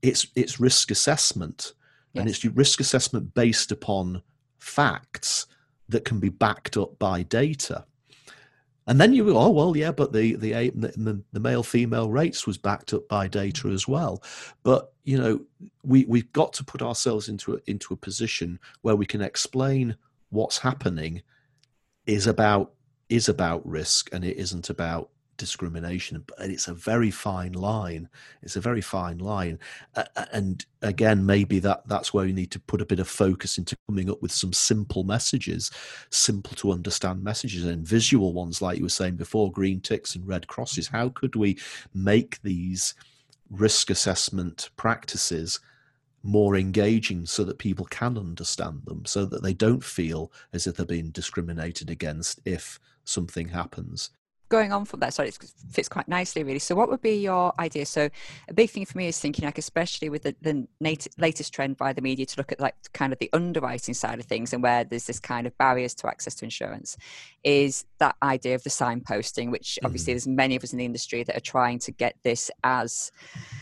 [0.01, 1.75] It's it's risk assessment,
[2.13, 2.21] yes.
[2.21, 4.23] and it's your risk assessment based upon
[4.59, 5.47] facts
[5.89, 7.85] that can be backed up by data.
[8.87, 12.59] And then you oh well yeah, but the the the, the male female rates was
[12.59, 14.23] backed up by data as well.
[14.65, 15.41] But you know
[15.85, 19.97] we we've got to put ourselves into a, into a position where we can explain
[20.31, 21.23] what's happening
[22.07, 22.73] is about
[23.09, 28.09] is about risk and it isn't about discrimination but it's a very fine line.
[28.43, 29.59] It's a very fine line.
[29.95, 33.59] Uh, and again maybe that that's where we need to put a bit of focus
[33.59, 35.71] into coming up with some simple messages
[36.11, 40.27] simple to understand messages and visual ones like you were saying before green ticks and
[40.27, 40.89] red crosses.
[40.89, 41.59] How could we
[41.95, 42.95] make these
[43.51, 45.61] risk assessment practices
[46.23, 50.77] more engaging so that people can understand them so that they don't feel as if
[50.77, 54.11] they're being discriminated against if something happens
[54.53, 55.39] going on from that, sorry, it
[55.71, 56.59] fits quite nicely, really.
[56.59, 57.87] So, what would be your idea?
[57.87, 58.11] So,
[58.49, 61.79] a big thing for me is thinking, like, especially with the, the nat- latest trend
[61.79, 64.63] by the media to look at like kind of the underwriting side of things and
[64.63, 66.99] where there's this kind of barriers to access to insurance,
[67.43, 70.17] is that idea of the signposting, which obviously mm.
[70.17, 73.11] there's many of us in the industry that are trying to get this as,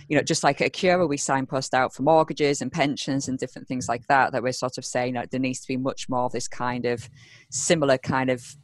[0.08, 3.68] you know, just like at Acura, we signpost out for mortgages and pensions and different
[3.68, 4.32] things like that.
[4.32, 6.84] That we're sort of saying that there needs to be much more of this kind
[6.84, 7.08] of
[7.48, 8.56] similar kind of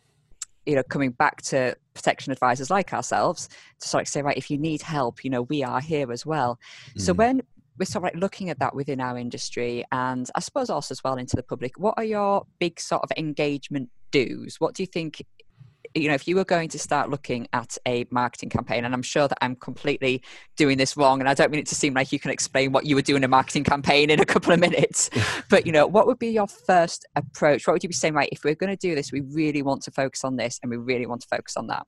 [0.67, 3.49] you know coming back to protection advisors like ourselves
[3.81, 6.25] to sort of say right if you need help you know we are here as
[6.25, 6.59] well
[6.95, 7.01] mm.
[7.01, 7.43] so when
[7.79, 11.03] we're sort of like looking at that within our industry and i suppose also as
[11.03, 14.87] well into the public what are your big sort of engagement do's what do you
[14.87, 15.23] think
[15.97, 19.03] you know, if you were going to start looking at a marketing campaign, and I'm
[19.03, 20.23] sure that I'm completely
[20.57, 22.87] doing this wrong, and I don't mean it to seem like you can explain what
[22.87, 25.11] you were doing a marketing campaign in a couple of minutes,
[25.51, 27.67] but you know, what would be your first approach?
[27.67, 28.29] What would you be saying, right?
[28.31, 30.77] If we're going to do this, we really want to focus on this, and we
[30.77, 31.87] really want to focus on that.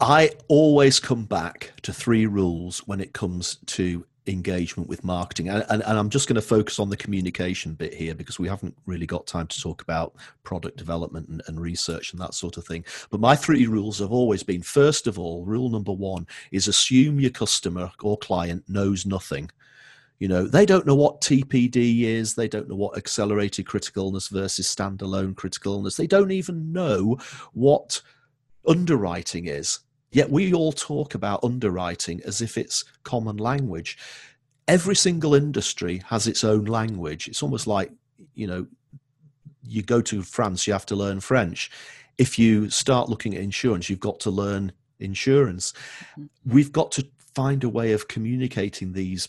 [0.00, 5.48] I always come back to three rules when it comes to engagement with marketing.
[5.48, 8.48] And, and, and I'm just going to focus on the communication bit here because we
[8.48, 10.14] haven't really got time to talk about
[10.44, 12.84] product development and, and research and that sort of thing.
[13.10, 17.20] But my three rules have always been first of all, rule number one is assume
[17.20, 19.50] your customer or client knows nothing.
[20.18, 22.34] You know, they don't know what TPD is.
[22.34, 25.96] They don't know what accelerated critical illness versus standalone critical illness.
[25.96, 27.18] They don't even know
[27.52, 28.02] what
[28.66, 33.98] underwriting is Yet we all talk about underwriting as if it's common language.
[34.66, 37.28] Every single industry has its own language.
[37.28, 37.90] It's almost like,
[38.34, 38.66] you know,
[39.62, 41.70] you go to France, you have to learn French.
[42.16, 45.72] If you start looking at insurance, you've got to learn insurance.
[46.12, 46.54] Mm-hmm.
[46.54, 49.28] We've got to find a way of communicating these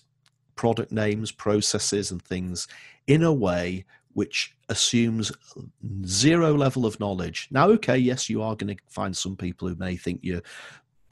[0.56, 2.68] product names, processes, and things
[3.08, 5.32] in a way which assumes
[6.06, 7.48] zero level of knowledge.
[7.52, 10.42] Now, okay, yes, you are going to find some people who may think you're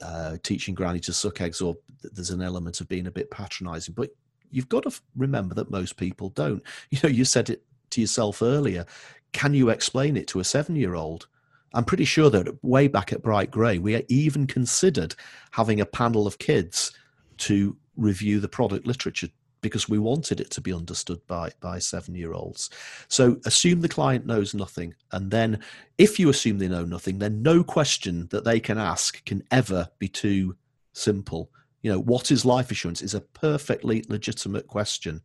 [0.01, 3.93] uh, teaching Granny to suck eggs, or there's an element of being a bit patronizing,
[3.95, 4.11] but
[4.51, 6.63] you've got to remember that most people don't.
[6.91, 8.85] You know, you said it to yourself earlier.
[9.33, 11.27] Can you explain it to a seven year old?
[11.73, 15.15] I'm pretty sure that way back at Bright Grey, we even considered
[15.51, 16.93] having a panel of kids
[17.39, 19.27] to review the product literature
[19.61, 22.69] because we wanted it to be understood by by seven year olds
[23.07, 25.59] so assume the client knows nothing and then
[25.97, 29.87] if you assume they know nothing then no question that they can ask can ever
[29.99, 30.55] be too
[30.97, 31.51] simple.
[31.81, 33.01] You know what is life assurance?
[33.01, 35.21] Is a perfectly legitimate question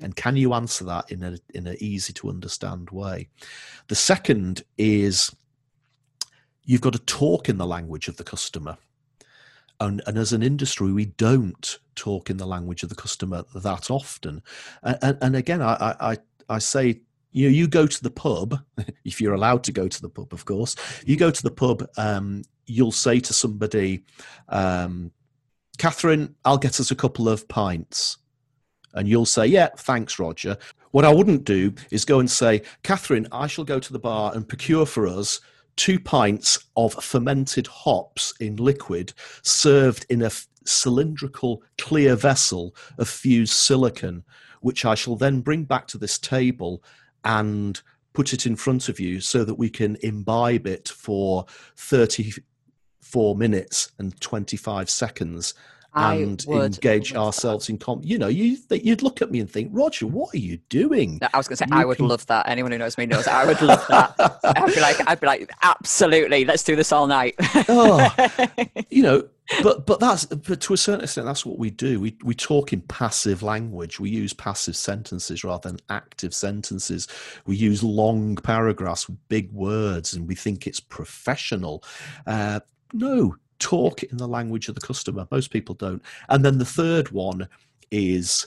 [0.00, 3.28] and can you answer that in a in an easy to understand way?
[3.88, 5.34] The second is
[6.64, 8.76] you've got to talk in the language of the customer.
[9.80, 13.90] And, and as an industry, we don't talk in the language of the customer that
[13.90, 14.42] often.
[14.82, 16.16] And, and, again, I, I,
[16.48, 17.00] I say
[17.32, 18.60] you know, you go to the pub,
[19.04, 20.76] if you're allowed to go to the pub, of course,
[21.06, 24.04] you go to the pub, um, you'll say to somebody,
[24.48, 25.10] um,
[25.78, 28.18] Catherine, I'll get us a couple of pints.
[28.94, 30.58] And you'll say, Yeah, thanks, Roger.
[30.90, 34.32] What I wouldn't do is go and say, Catherine, I shall go to the bar
[34.34, 35.40] and procure for us
[35.76, 40.30] two pints of fermented hops in liquid served in a
[40.64, 44.24] cylindrical clear vessel of fused silicon,
[44.60, 46.82] which I shall then bring back to this table
[47.24, 47.80] and
[48.12, 53.92] put it in front of you so that we can imbibe it for 34 minutes
[53.98, 55.54] and 25 seconds
[55.94, 57.72] and engage ourselves that.
[57.72, 60.56] in com you know you you'd look at me and think roger what are you
[60.68, 61.18] doing?
[61.34, 62.08] I was going to say you i would can...
[62.08, 62.48] love that.
[62.48, 64.14] Anyone who knows me knows i would love that.
[64.44, 67.34] I'd be like i'd be like absolutely let's do this all night.
[67.68, 68.14] Oh,
[68.90, 69.28] you know
[69.62, 72.00] but but that's but to a certain extent that's what we do.
[72.00, 74.00] We we talk in passive language.
[74.00, 77.08] We use passive sentences rather than active sentences.
[77.46, 81.84] We use long paragraphs with big words and we think it's professional.
[82.26, 82.60] Uh,
[82.92, 85.26] no talk in the language of the customer.
[85.30, 86.02] Most people don't.
[86.28, 87.48] And then the third one
[87.90, 88.46] is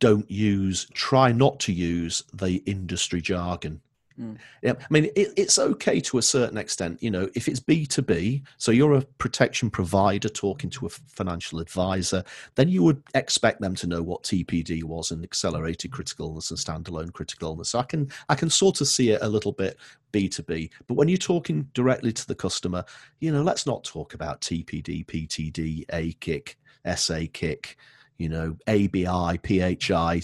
[0.00, 3.80] don't use, try not to use the industry jargon.
[4.20, 4.36] Mm.
[4.62, 7.02] Yeah, I mean, it, it's okay to a certain extent.
[7.02, 10.90] You know, if it's B two B, so you're a protection provider talking to a
[10.90, 12.22] financial advisor,
[12.54, 16.58] then you would expect them to know what TPD was and accelerated critical illness and
[16.58, 17.70] standalone critical illness.
[17.70, 19.78] So I can I can sort of see it a little bit
[20.12, 20.70] B two B.
[20.86, 22.84] But when you're talking directly to the customer,
[23.20, 26.56] you know, let's not talk about TPD, PTD, ACIC,
[26.94, 27.78] SA kick,
[28.18, 30.20] you know, ABI, PHI,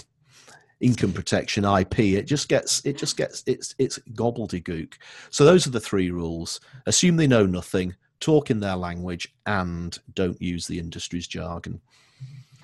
[0.81, 4.95] income protection ip it just gets it just gets it's it's gobbledygook.
[5.31, 6.61] So those are the three rules.
[6.87, 11.81] Assume they know nothing talk in their language and don't use the industry's jargon.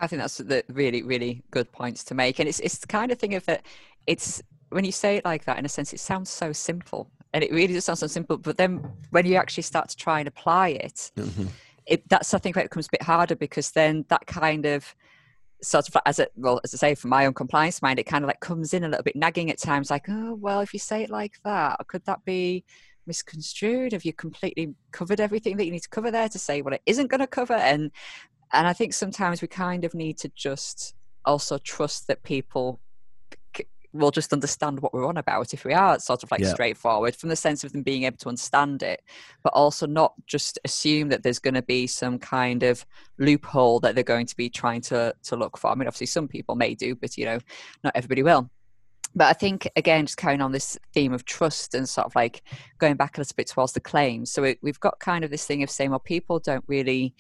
[0.00, 2.38] I think that's the really really good points to make.
[2.38, 3.64] And it's it's the kind of thing of that
[4.06, 7.10] it's when you say it like that in a sense it sounds so simple.
[7.34, 10.18] And it really does sound so simple but then when you actually start to try
[10.18, 11.46] and apply it, mm-hmm.
[11.86, 14.94] it that's i think where it becomes a bit harder because then that kind of
[15.62, 18.24] sort of as a well as I say from my own compliance mind, it kind
[18.24, 20.78] of like comes in a little bit nagging at times, like, oh well, if you
[20.78, 22.64] say it like that, could that be
[23.06, 23.92] misconstrued?
[23.92, 26.82] Have you completely covered everything that you need to cover there to say what it
[26.86, 27.54] isn't going to cover?
[27.54, 27.90] And
[28.52, 30.94] and I think sometimes we kind of need to just
[31.24, 32.80] also trust that people
[33.92, 36.52] will just understand what we're on about if we are sort of like yeah.
[36.52, 39.02] straightforward from the sense of them being able to understand it,
[39.42, 42.84] but also not just assume that there's going to be some kind of
[43.18, 45.70] loophole that they're going to be trying to to look for.
[45.70, 47.38] I mean, obviously some people may do, but you know,
[47.84, 48.50] not everybody will.
[49.14, 52.42] But I think again, just carrying on this theme of trust and sort of like
[52.78, 54.32] going back a little bit towards the claims.
[54.32, 57.14] So it, we've got kind of this thing of saying, well, people don't really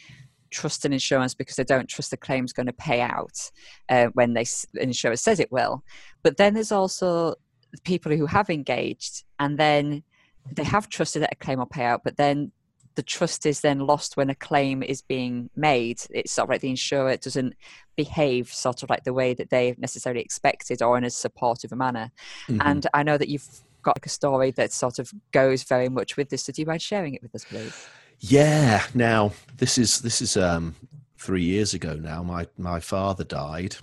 [0.52, 3.50] trust an insurance because they don't trust the claim's going to pay out
[3.88, 5.82] uh, when they the insurer says it will.
[6.22, 7.34] But then there's also
[7.84, 10.02] people who have engaged and then
[10.50, 12.52] they have trusted that a claim will pay out, but then
[12.94, 16.02] the trust is then lost when a claim is being made.
[16.10, 17.54] It's sort of like the insurer doesn't
[17.96, 21.76] behave sort of like the way that they necessarily expected or in as supportive a
[21.76, 22.10] manner.
[22.48, 22.60] Mm-hmm.
[22.62, 23.48] And I know that you've
[23.82, 26.44] got like a story that sort of goes very much with this.
[26.44, 27.88] So do you mind sharing it with us, please?
[28.24, 28.84] Yeah.
[28.94, 30.76] Now this is this is um,
[31.18, 32.22] three years ago now.
[32.22, 33.76] My my father died.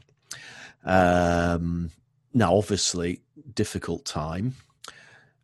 [0.85, 1.91] Um,
[2.33, 3.21] now, obviously,
[3.53, 4.55] difficult time,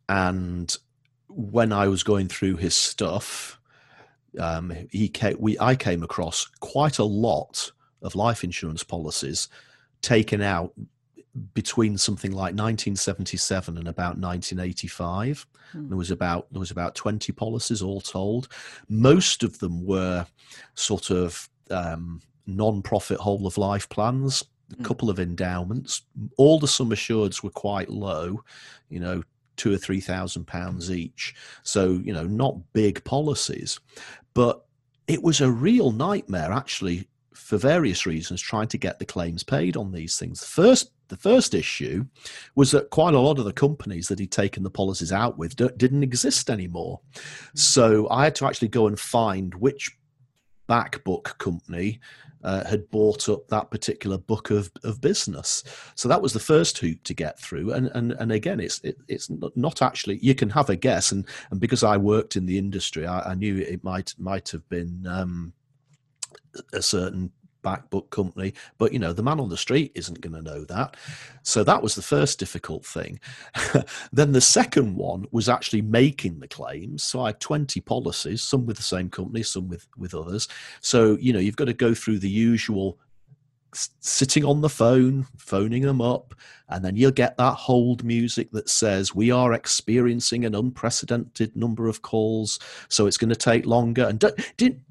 [0.08, 0.76] and
[1.28, 3.60] when I was going through his stuff,
[4.39, 7.72] um, he came, we I came across quite a lot
[8.02, 9.50] of life insurance policies
[10.02, 10.74] taken out
[11.54, 15.90] between something like 1977 and about 1985 hmm.
[15.90, 18.48] there was about there was about 20 policies all told.
[18.88, 20.26] Most of them were
[20.76, 24.84] sort of um, non-profit whole of life plans a hmm.
[24.84, 26.04] couple of endowments.
[26.38, 28.44] All the sum assureds were quite low
[28.90, 29.24] you know
[29.58, 31.36] two or three thousand pounds each.
[31.64, 33.80] So you know not big policies.
[34.34, 34.66] But
[35.08, 39.78] it was a real nightmare actually for various reasons trying to get the claims paid
[39.78, 40.44] on these things.
[40.44, 42.06] First the first issue
[42.56, 45.56] was that quite a lot of the companies that he'd taken the policies out with
[45.56, 46.99] didn't exist anymore.
[47.14, 47.22] Hmm.
[47.58, 49.97] So I had to actually go and find which
[50.68, 51.99] back book company
[52.43, 55.64] uh, had bought up that particular book of, of business.
[55.95, 57.74] So that was the first hoop to get through.
[57.74, 61.12] And and, and again, it's it, it's not actually you can have a guess.
[61.12, 64.68] And and because I worked in the industry, I, I knew it might might have
[64.70, 65.06] been.
[65.08, 65.53] Um,
[66.74, 67.32] a certain
[67.66, 70.63] back book company but you know the man on the street isn't going to know
[70.66, 70.95] that.
[71.41, 73.20] So that was the first difficult thing.
[74.13, 77.03] Then the second one was actually making the claims.
[77.03, 80.47] So i had 20 policies some with the same company some with with others.
[80.82, 82.99] So you know you've got to go through the usual
[83.99, 86.34] sitting on the phone, phoning them up,
[86.69, 91.88] and then you'll get that hold music that says, We are experiencing an unprecedented number
[91.88, 92.59] of calls,
[92.89, 94.07] so it's going to take longer.
[94.07, 94.23] And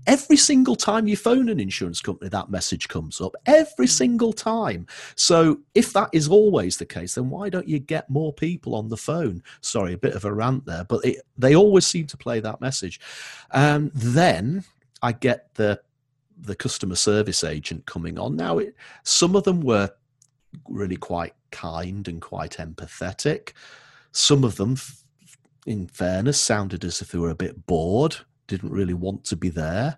[0.07, 3.91] every single time you phone an insurance company, that message comes up, every hmm.
[3.91, 4.87] single time.
[5.17, 8.89] So if that is always the case, then why don't you get more people on
[8.89, 9.43] the phone?
[9.61, 12.61] Sorry, a bit of a rant there, but it, they always seem to play that
[12.61, 13.01] message.
[13.51, 14.65] And then
[15.03, 15.81] I get the
[16.41, 18.37] the customer service agent coming on.
[18.37, 19.91] Now, it, some of them were
[20.69, 23.53] really quite kind and quite empathetic.
[24.13, 24.77] Some of them,
[25.67, 28.17] in fairness, sounded as if they were a bit bored,
[28.47, 29.97] didn't really want to be there.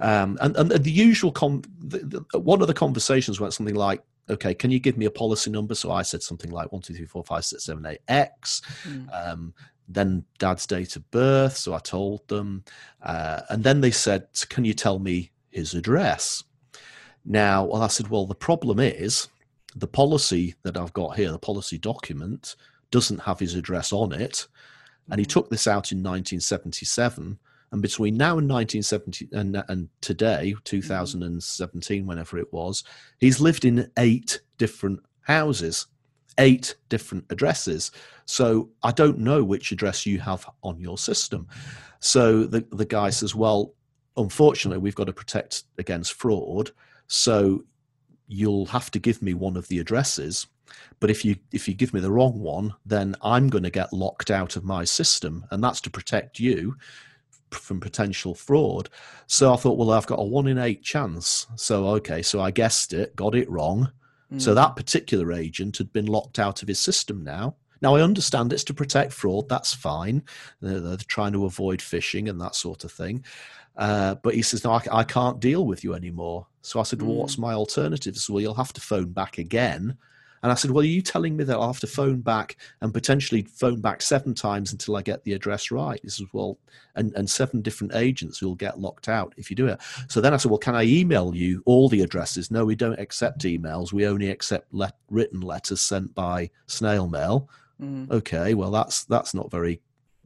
[0.00, 4.02] Um, and, and the usual, com- the, the, one of the conversations went something like,
[4.30, 5.74] okay, can you give me a policy number?
[5.74, 8.62] So I said something like "One one, two, three, four, five, six, seven, eight, X.
[8.84, 9.08] Mm.
[9.12, 9.54] Um,
[9.88, 11.56] then dad's date of birth.
[11.56, 12.64] So I told them.
[13.02, 16.42] Uh, and then they said, can you tell me his address.
[17.24, 19.28] Now, well, I said, well, the problem is
[19.76, 22.56] the policy that I've got here, the policy document,
[22.90, 24.46] doesn't have his address on it.
[25.10, 25.30] And he mm.
[25.30, 27.38] took this out in 1977.
[27.72, 32.84] And between now and 1970 and, and today, 2017, whenever it was,
[33.18, 35.86] he's lived in eight different houses,
[36.38, 37.90] eight different addresses.
[38.26, 41.48] So I don't know which address you have on your system.
[42.00, 43.74] So the, the guy says, Well,
[44.16, 46.70] unfortunately, we've got to protect against fraud.
[47.06, 47.64] So
[48.26, 50.46] you'll have to give me one of the addresses
[51.00, 53.92] but if you if you give me the wrong one then i'm going to get
[53.92, 56.76] locked out of my system and that's to protect you
[57.50, 58.88] from potential fraud
[59.26, 62.50] so i thought well i've got a 1 in 8 chance so okay so i
[62.50, 63.92] guessed it got it wrong
[64.32, 64.40] mm.
[64.40, 68.52] so that particular agent had been locked out of his system now now, I understand
[68.52, 69.48] it's to protect fraud.
[69.48, 70.22] That's fine.
[70.60, 73.24] They're, they're trying to avoid phishing and that sort of thing.
[73.76, 76.46] Uh, but he says, no, I, I, can't deal with you anymore.
[76.60, 77.40] So I said, well, what's mm.
[77.40, 78.28] my alternatives?
[78.28, 79.96] Well, you'll have to phone back again.
[80.42, 82.92] And I said, well, are you telling me that I'll have to phone back and
[82.92, 86.00] potentially phone back seven times until I get the address right?
[86.02, 86.58] He says, well,
[86.96, 89.80] and, and seven different agents will get locked out if you do it.
[90.08, 92.50] So then I said, well, can I email you all the addresses?
[92.50, 93.92] No, we don't accept emails.
[93.92, 97.48] We only accept let- written letters sent by snail mail.
[97.80, 98.10] Mm.
[98.10, 99.80] Okay, well, that's that's not very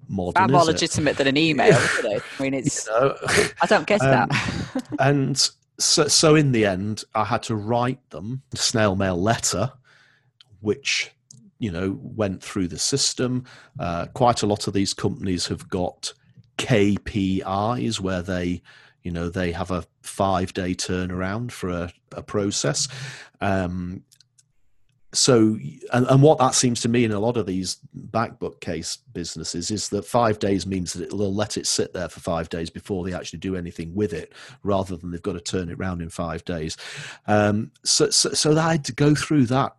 [0.09, 0.35] modern.
[0.35, 2.87] Far more legitimate than an email, I mean, it's.
[2.87, 3.17] You know,
[3.63, 4.83] I don't get um, that.
[4.99, 9.73] and so, so in the end, I had to write them a snail mail letter,
[10.61, 11.11] which
[11.59, 13.45] you know went through the system.
[13.79, 16.13] Uh, quite a lot of these companies have got
[16.59, 18.63] KPIs where they
[19.03, 22.89] you know they have a five day turnaround for a, a process
[23.41, 24.03] um,
[25.17, 25.59] so
[25.93, 27.79] and, and what that seems to me in a lot of these
[28.11, 32.21] backbook case businesses is that five days means that they'll let it sit there for
[32.21, 35.69] five days before they actually do anything with it rather than they've got to turn
[35.69, 36.77] it around in five days.
[37.27, 39.77] Um, so, so, so i had to go through that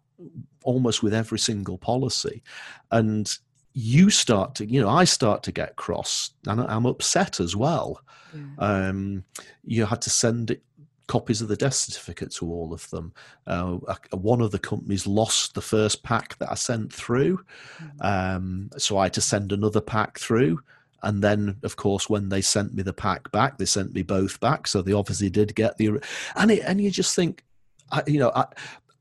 [0.64, 2.44] almost with every single policy.
[2.92, 3.32] And
[3.74, 8.02] you start to you know i start to get cross and i'm upset as well.
[8.34, 8.88] Yeah.
[8.90, 9.24] um,
[9.64, 10.64] you had to send it
[11.08, 13.14] copies of the death certificate to all of them.
[13.46, 13.78] Uh,
[14.12, 17.40] one of the companies lost the first pack that I sent through,
[17.82, 18.06] mm.
[18.06, 20.60] um, so I had to send another pack through.
[21.04, 24.40] And then, of course, when they sent me the pack back, they sent me both
[24.40, 24.68] back.
[24.68, 26.02] So they obviously did get the,
[26.36, 27.44] and it, and you just think,
[27.92, 28.46] I, you know, I,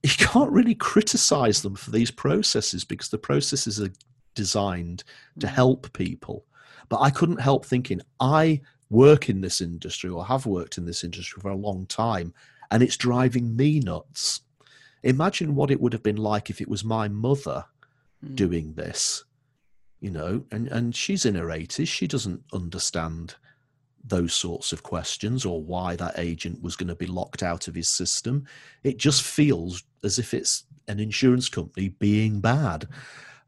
[0.02, 3.90] you can't really criticize them for these processes because the processes are
[4.34, 5.04] designed
[5.40, 5.50] to mm.
[5.50, 6.44] help people.
[6.88, 8.60] But I couldn't help thinking, I
[8.90, 12.32] work in this industry or have worked in this industry for a long time,
[12.70, 14.40] and it's driving me nuts.
[15.02, 17.64] Imagine what it would have been like if it was my mother
[18.24, 18.34] mm.
[18.34, 19.24] doing this,
[20.00, 21.88] you know, and, and she's in her 80s.
[21.88, 23.36] She doesn't understand
[24.04, 27.74] those sorts of questions or why that agent was going to be locked out of
[27.74, 28.46] his system.
[28.84, 32.86] It just feels as if it's an insurance company being bad.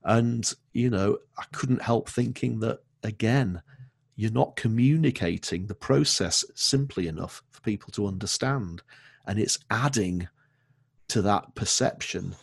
[0.05, 3.63] And, you know, I couldn't help thinking that, again,
[4.19, 8.83] you're not communicating the process simply enough for people to understand.
[9.25, 10.27] And it's adding
[11.07, 12.35] to that perception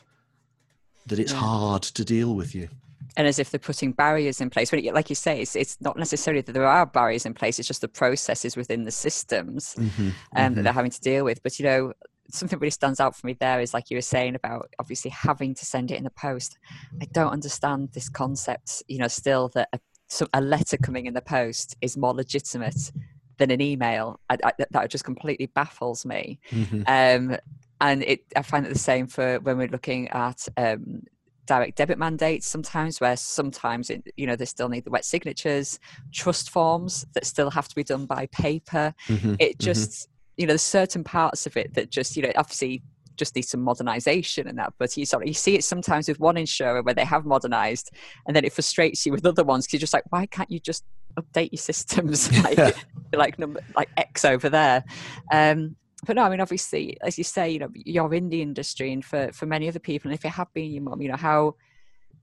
[1.06, 1.40] that it's yeah.
[1.40, 2.70] hard to deal with you.
[3.18, 4.72] And as if they're putting barriers in place.
[4.72, 7.68] When, like you say, it's, it's not necessarily that there are barriers in place, it's
[7.68, 10.56] just the processes within the systems mm-hmm, um, mm-hmm.
[10.56, 11.44] that they're having to deal with.
[11.44, 11.92] But, you know,
[12.32, 15.54] something really stands out for me there is like you were saying about obviously having
[15.56, 16.58] to send it in the post.
[17.02, 21.14] I don't understand this concept, you know, still that a so a letter coming in
[21.14, 22.92] the post is more legitimate
[23.38, 24.20] than an email.
[24.30, 26.40] I, I, that just completely baffles me.
[26.52, 26.84] Mm-hmm.
[26.88, 27.38] Um,
[27.82, 31.04] and it, I find it the same for when we're looking at um,
[31.46, 35.80] direct debit mandates sometimes where sometimes it, you know they still need the wet signatures
[36.12, 39.64] trust forms that still have to be done by paper mm-hmm, it mm-hmm.
[39.64, 40.12] just mm-hmm.
[40.38, 42.82] you know there's certain parts of it that just you know obviously
[43.16, 44.74] just needs some modernization and that.
[44.78, 47.92] But you sort of you see it sometimes with one insurer where they have modernized,
[48.28, 50.60] and then it frustrates you with other ones because you're just like, why can't you
[50.60, 50.84] just
[51.20, 52.76] update your systems like
[53.14, 54.84] like number like X over there?
[55.32, 58.92] Um, but no, I mean, obviously, as you say, you know, you're in the industry,
[58.94, 61.18] and for for many other people, and if it had been your mum, you know
[61.18, 61.56] how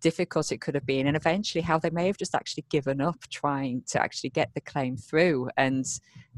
[0.02, 3.16] difficult it could have been and eventually how they may have just actually given up
[3.30, 5.48] trying to actually get the claim through.
[5.56, 5.86] And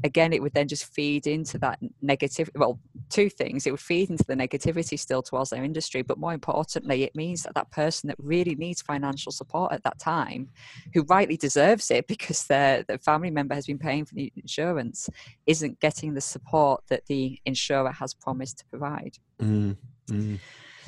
[0.03, 3.65] again it would then just feed into that negative well two things.
[3.65, 7.43] It would feed into the negativity still towards their industry but more importantly it means
[7.43, 10.49] that that person that really needs financial support at that time
[10.93, 15.09] who rightly deserves it because their, their family member has been paying for the insurance
[15.45, 19.17] isn't getting the support that the insurer has promised to provide.
[19.41, 19.77] Mm,
[20.09, 20.39] mm.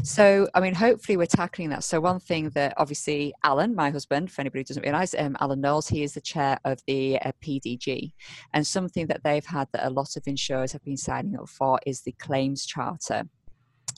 [0.03, 1.83] So, I mean, hopefully we're tackling that.
[1.83, 5.61] So, one thing that obviously Alan, my husband, for anybody who doesn't realize, um, Alan
[5.61, 8.13] Knowles, he is the chair of the uh, PDG.
[8.53, 11.79] And something that they've had that a lot of insurers have been signing up for
[11.85, 13.23] is the claims charter.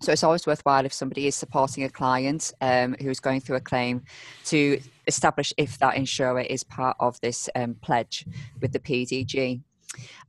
[0.01, 3.61] So it's always worthwhile if somebody is supporting a client um, who's going through a
[3.61, 4.03] claim
[4.45, 8.25] to establish if that insurer is part of this um, pledge
[8.61, 9.61] with the PDG.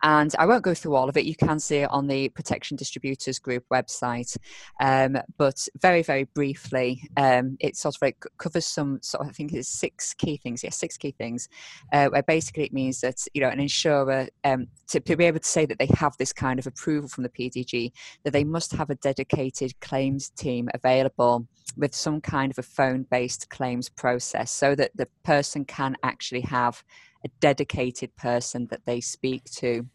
[0.02, 1.26] And I won't go through all of it.
[1.26, 4.36] You can see it on the Protection Distributors Group website.
[4.80, 9.32] Um, but very, very briefly, um, it sort of like covers some sort of, I
[9.32, 10.64] think it's six key things.
[10.64, 11.48] Yes, six key things.
[11.92, 15.46] Uh, where basically it means that, you know, an insurer, um, to be able to
[15.48, 17.92] say that they have this kind of approval from the PDG,
[18.24, 21.46] that they must have a dedicated claims team available
[21.76, 26.40] with some kind of a phone based claims process so that the person can actually
[26.40, 26.82] have
[27.25, 29.87] a dedicated person that they speak to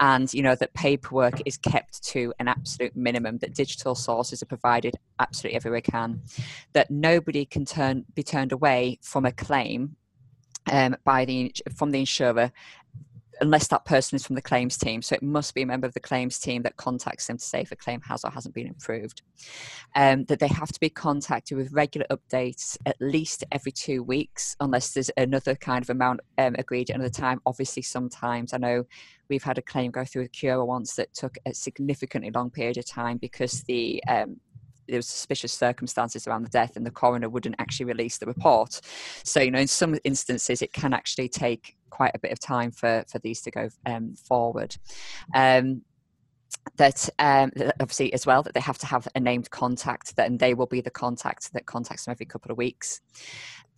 [0.00, 4.46] and you know that paperwork is kept to an absolute minimum that digital sources are
[4.46, 6.20] provided absolutely everywhere can
[6.72, 9.96] that nobody can turn be turned away from a claim
[10.70, 12.52] um, by the from the insurer
[13.40, 15.02] unless that person is from the claims team.
[15.02, 17.62] So it must be a member of the claims team that contacts them to say
[17.62, 19.22] if a claim has or hasn't been approved.
[19.94, 24.56] Um, that they have to be contacted with regular updates at least every two weeks,
[24.60, 27.40] unless there's another kind of amount um, agreed at another time.
[27.46, 28.84] Obviously, sometimes I know
[29.28, 32.76] we've had a claim go through a cure once that took a significantly long period
[32.76, 34.36] of time because the um,
[34.88, 38.80] there was suspicious circumstances around the death and the coroner wouldn't actually release the report
[39.22, 42.70] so you know in some instances it can actually take quite a bit of time
[42.70, 44.76] for for these to go um, forward.
[45.34, 45.82] Um,
[46.76, 50.40] that um, obviously as well that they have to have a named contact that and
[50.40, 53.00] they will be the contact that contacts them every couple of weeks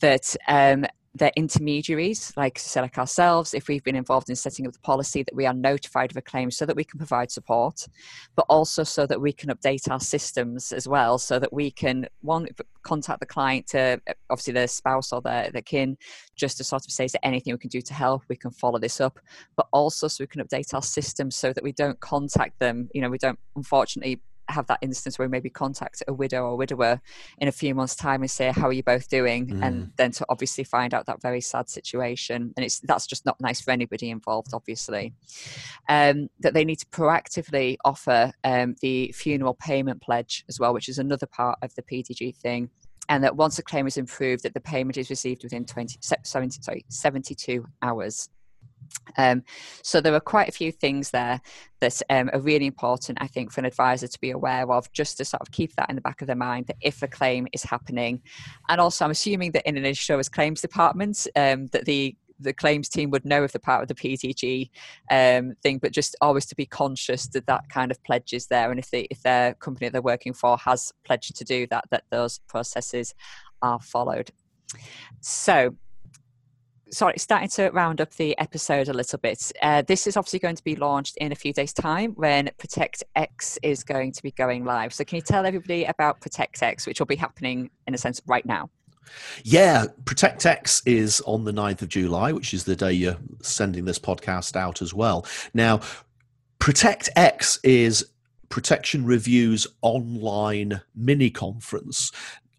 [0.03, 0.85] that um,
[1.15, 5.23] they're intermediaries, like say, like ourselves, if we've been involved in setting up the policy,
[5.23, 7.87] that we are notified of a claim so that we can provide support,
[8.35, 12.07] but also so that we can update our systems as well, so that we can
[12.23, 12.47] one
[12.83, 14.01] contact the client to
[14.31, 15.97] obviously their spouse or their, their kin,
[16.35, 18.51] just to sort of say is there anything we can do to help, we can
[18.51, 19.19] follow this up,
[19.57, 22.89] but also so we can update our systems so that we don't contact them.
[22.95, 24.21] You know, we don't unfortunately
[24.53, 27.01] have that instance where maybe contact a widow or widower
[27.39, 29.63] in a few months' time and say, "How are you both doing?" Mm.
[29.63, 33.41] and then to obviously find out that very sad situation, and it's that's just not
[33.41, 35.15] nice for anybody involved, obviously.
[35.89, 40.89] Um, that they need to proactively offer um, the funeral payment pledge as well, which
[40.89, 42.71] is another part of the PDG thing
[43.09, 46.63] and that once a claim is improved that the payment is received within 20, 70,
[46.63, 48.29] sorry, 72 hours
[49.17, 49.43] um,
[49.83, 51.41] so there are quite a few things there
[51.81, 55.19] that um, are really important, I think, for an advisor to be aware of, just
[55.19, 57.47] to sort of keep that in the back of their mind that if a claim
[57.53, 58.23] is happening,
[58.69, 62.89] and also I'm assuming that in an insurer's claims department, um, that the the claims
[62.89, 64.69] team would know if they're part of the PDG
[65.11, 68.71] um, thing, but just always to be conscious that that kind of pledge is there,
[68.71, 72.05] and if they if their company they're working for has pledged to do that, that
[72.11, 73.15] those processes
[73.61, 74.31] are followed.
[75.21, 75.77] So
[76.93, 79.51] sorry, starting to round up the episode a little bit.
[79.63, 83.03] Uh, this is obviously going to be launched in a few days' time when Protect
[83.17, 84.93] X is going to be going live.
[84.93, 88.21] So, can you tell everybody about Protect X, which will be happening in a sense
[88.27, 88.71] right now?
[89.43, 93.85] Yeah, Protect X is on the 9th of July, which is the day you're sending
[93.85, 95.27] this podcast out as well.
[95.55, 95.81] Now,
[96.59, 98.07] Protect X is
[98.49, 102.13] Protection Review's online mini conference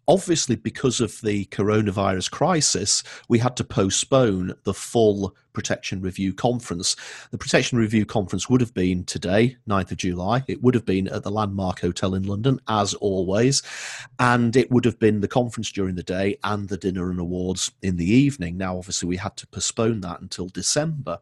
[0.08, 6.96] obviously, because of the coronavirus crisis, we had to postpone the full Protection Review Conference.
[7.30, 10.44] The Protection Review Conference would have been today, 9th of July.
[10.46, 13.62] It would have been at the Landmark Hotel in London, as always.
[14.18, 17.70] And it would have been the conference during the day and the dinner and awards
[17.82, 18.58] in the evening.
[18.58, 21.18] Now, obviously, we had to postpone that until December.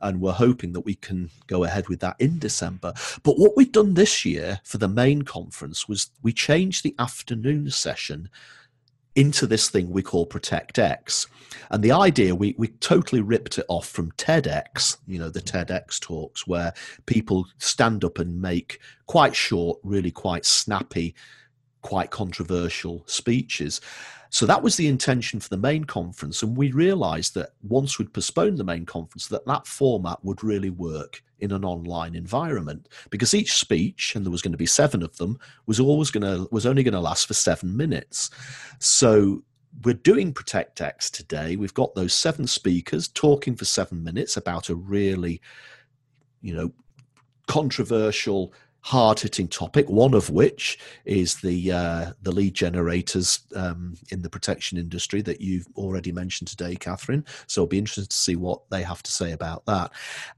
[0.00, 2.92] And we're hoping that we can go ahead with that in December.
[3.22, 7.70] But what we've done this year for the main conference was we changed the afternoon
[7.70, 8.28] session
[9.16, 11.26] into this thing we call Protect X.
[11.70, 15.72] And the idea, we, we totally ripped it off from TEDx, you know, the mm-hmm.
[15.72, 16.74] TEDx talks, where
[17.06, 21.14] people stand up and make quite short, really quite snappy,
[21.82, 23.80] quite controversial speeches.
[24.30, 26.42] So that was the intention for the main conference.
[26.42, 30.70] And we realized that once we'd postponed the main conference, that that format would really
[30.70, 35.02] work in an online environment because each speech and there was going to be seven
[35.02, 38.30] of them was always going to was only going to last for seven minutes
[38.78, 39.42] so
[39.84, 44.70] we're doing protect x today we've got those seven speakers talking for seven minutes about
[44.70, 45.40] a really
[46.40, 46.72] you know
[47.46, 48.52] controversial
[48.86, 54.30] hard hitting topic, one of which is the uh, the lead generators um, in the
[54.30, 57.24] protection industry that you've already mentioned today, Catherine.
[57.48, 59.90] So I'll be interested to see what they have to say about that.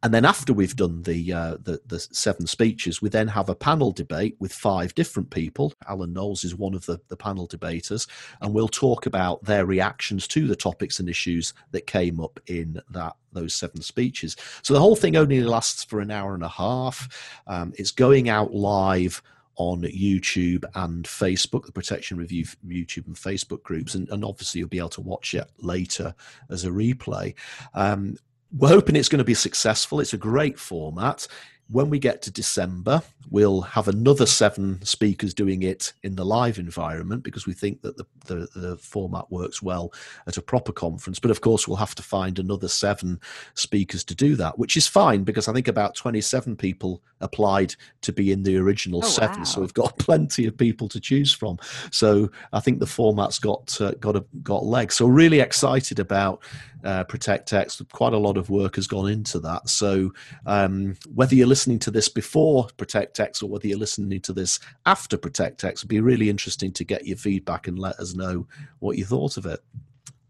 [0.03, 3.55] And then after we've done the uh, the, the seven speeches, we then have a
[3.55, 5.75] panel debate with five different people.
[5.87, 8.07] Alan Knowles is one of the, the panel debaters,
[8.41, 12.81] and we'll talk about their reactions to the topics and issues that came up in
[12.91, 14.37] that those seven speeches.
[14.63, 17.43] So the whole thing only lasts for an hour and a half.
[17.47, 19.23] Um, it's going out live
[19.57, 24.69] on YouTube and Facebook, the Protection Review YouTube and Facebook groups, and, and obviously you'll
[24.69, 26.15] be able to watch it later
[26.49, 27.35] as a replay.
[27.75, 28.17] Um,
[28.57, 30.01] we're hoping it's going to be successful.
[30.01, 31.27] It's a great format
[31.71, 36.59] when we get to December, we'll have another seven speakers doing it in the live
[36.59, 39.93] environment because we think that the, the, the, format works well
[40.27, 41.19] at a proper conference.
[41.19, 43.21] But of course, we'll have to find another seven
[43.55, 48.13] speakers to do that, which is fine because I think about 27 people applied to
[48.13, 49.39] be in the original oh, seven.
[49.39, 49.45] Wow.
[49.45, 51.59] So we've got plenty of people to choose from.
[51.91, 54.95] So I think the format's got uh, got a, got legs.
[54.95, 56.43] So really excited about
[56.85, 57.83] uh, Protect X.
[57.93, 59.69] Quite a lot of work has gone into that.
[59.69, 60.13] So
[60.47, 65.19] um, whether you're listening to this before Protect or whether you're listening to this after
[65.19, 68.47] Protect X, would be really interesting to get your feedback and let us know
[68.79, 69.59] what you thought of it.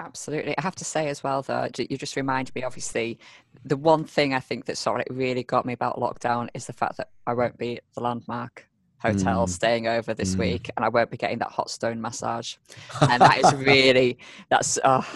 [0.00, 0.56] Absolutely.
[0.56, 3.18] I have to say as well, though, you just reminded me, obviously,
[3.62, 6.72] the one thing I think that sort of really got me about lockdown is the
[6.72, 8.66] fact that I won't be at the landmark
[8.98, 9.48] hotel mm.
[9.48, 10.40] staying over this mm.
[10.40, 12.56] week and I won't be getting that hot stone massage.
[13.00, 14.18] And that is really
[14.50, 15.06] that's oh,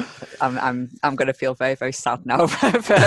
[0.40, 3.00] I'm I'm I'm gonna feel very, very sad now for, for,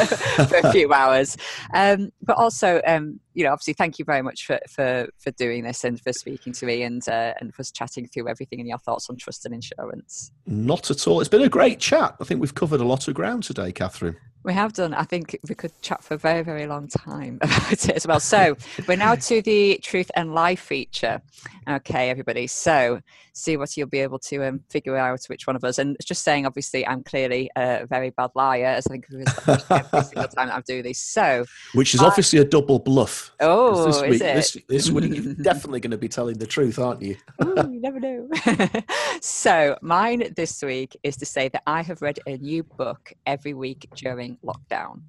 [0.46, 1.38] for a few hours.
[1.74, 5.64] Um, but also um, you know, obviously thank you very much for for, for doing
[5.64, 8.80] this and for speaking to me and uh, and for chatting through everything and your
[8.80, 10.32] thoughts on trust and insurance.
[10.48, 11.20] Not at all.
[11.20, 12.16] It's been a great chat.
[12.20, 14.16] I think we've covered a lot of ground today, Catherine.
[14.46, 14.94] We have done.
[14.94, 18.20] I think we could chat for a very, very long time about it as well.
[18.20, 18.56] So
[18.88, 21.20] we're now to the truth and life feature.
[21.68, 22.46] Okay, everybody.
[22.46, 23.02] So
[23.34, 25.80] see what you'll be able to um, figure out which one of us.
[25.80, 29.26] And just saying, obviously, I'm clearly a very bad liar, as I think every
[30.04, 31.00] single time I do this.
[31.00, 33.25] So, which is obviously a double bluff.
[33.40, 34.36] Oh, this week, is it?
[34.36, 37.16] This, this week, you're definitely going to be telling the truth, aren't you?
[37.44, 38.30] Ooh, you never know.
[39.22, 43.54] so, mine this week is to say that I have read a new book every
[43.54, 45.02] week during lockdown.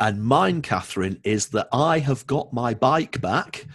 [0.00, 3.66] And mine, Catherine, is that I have got my bike back.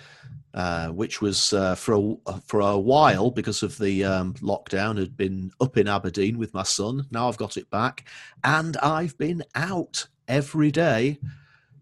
[0.54, 5.16] Uh, which was uh, for a, for a while because of the um, lockdown had
[5.16, 7.06] been up in Aberdeen with my son.
[7.12, 8.08] Now I've got it back,
[8.44, 11.20] and I've been out every day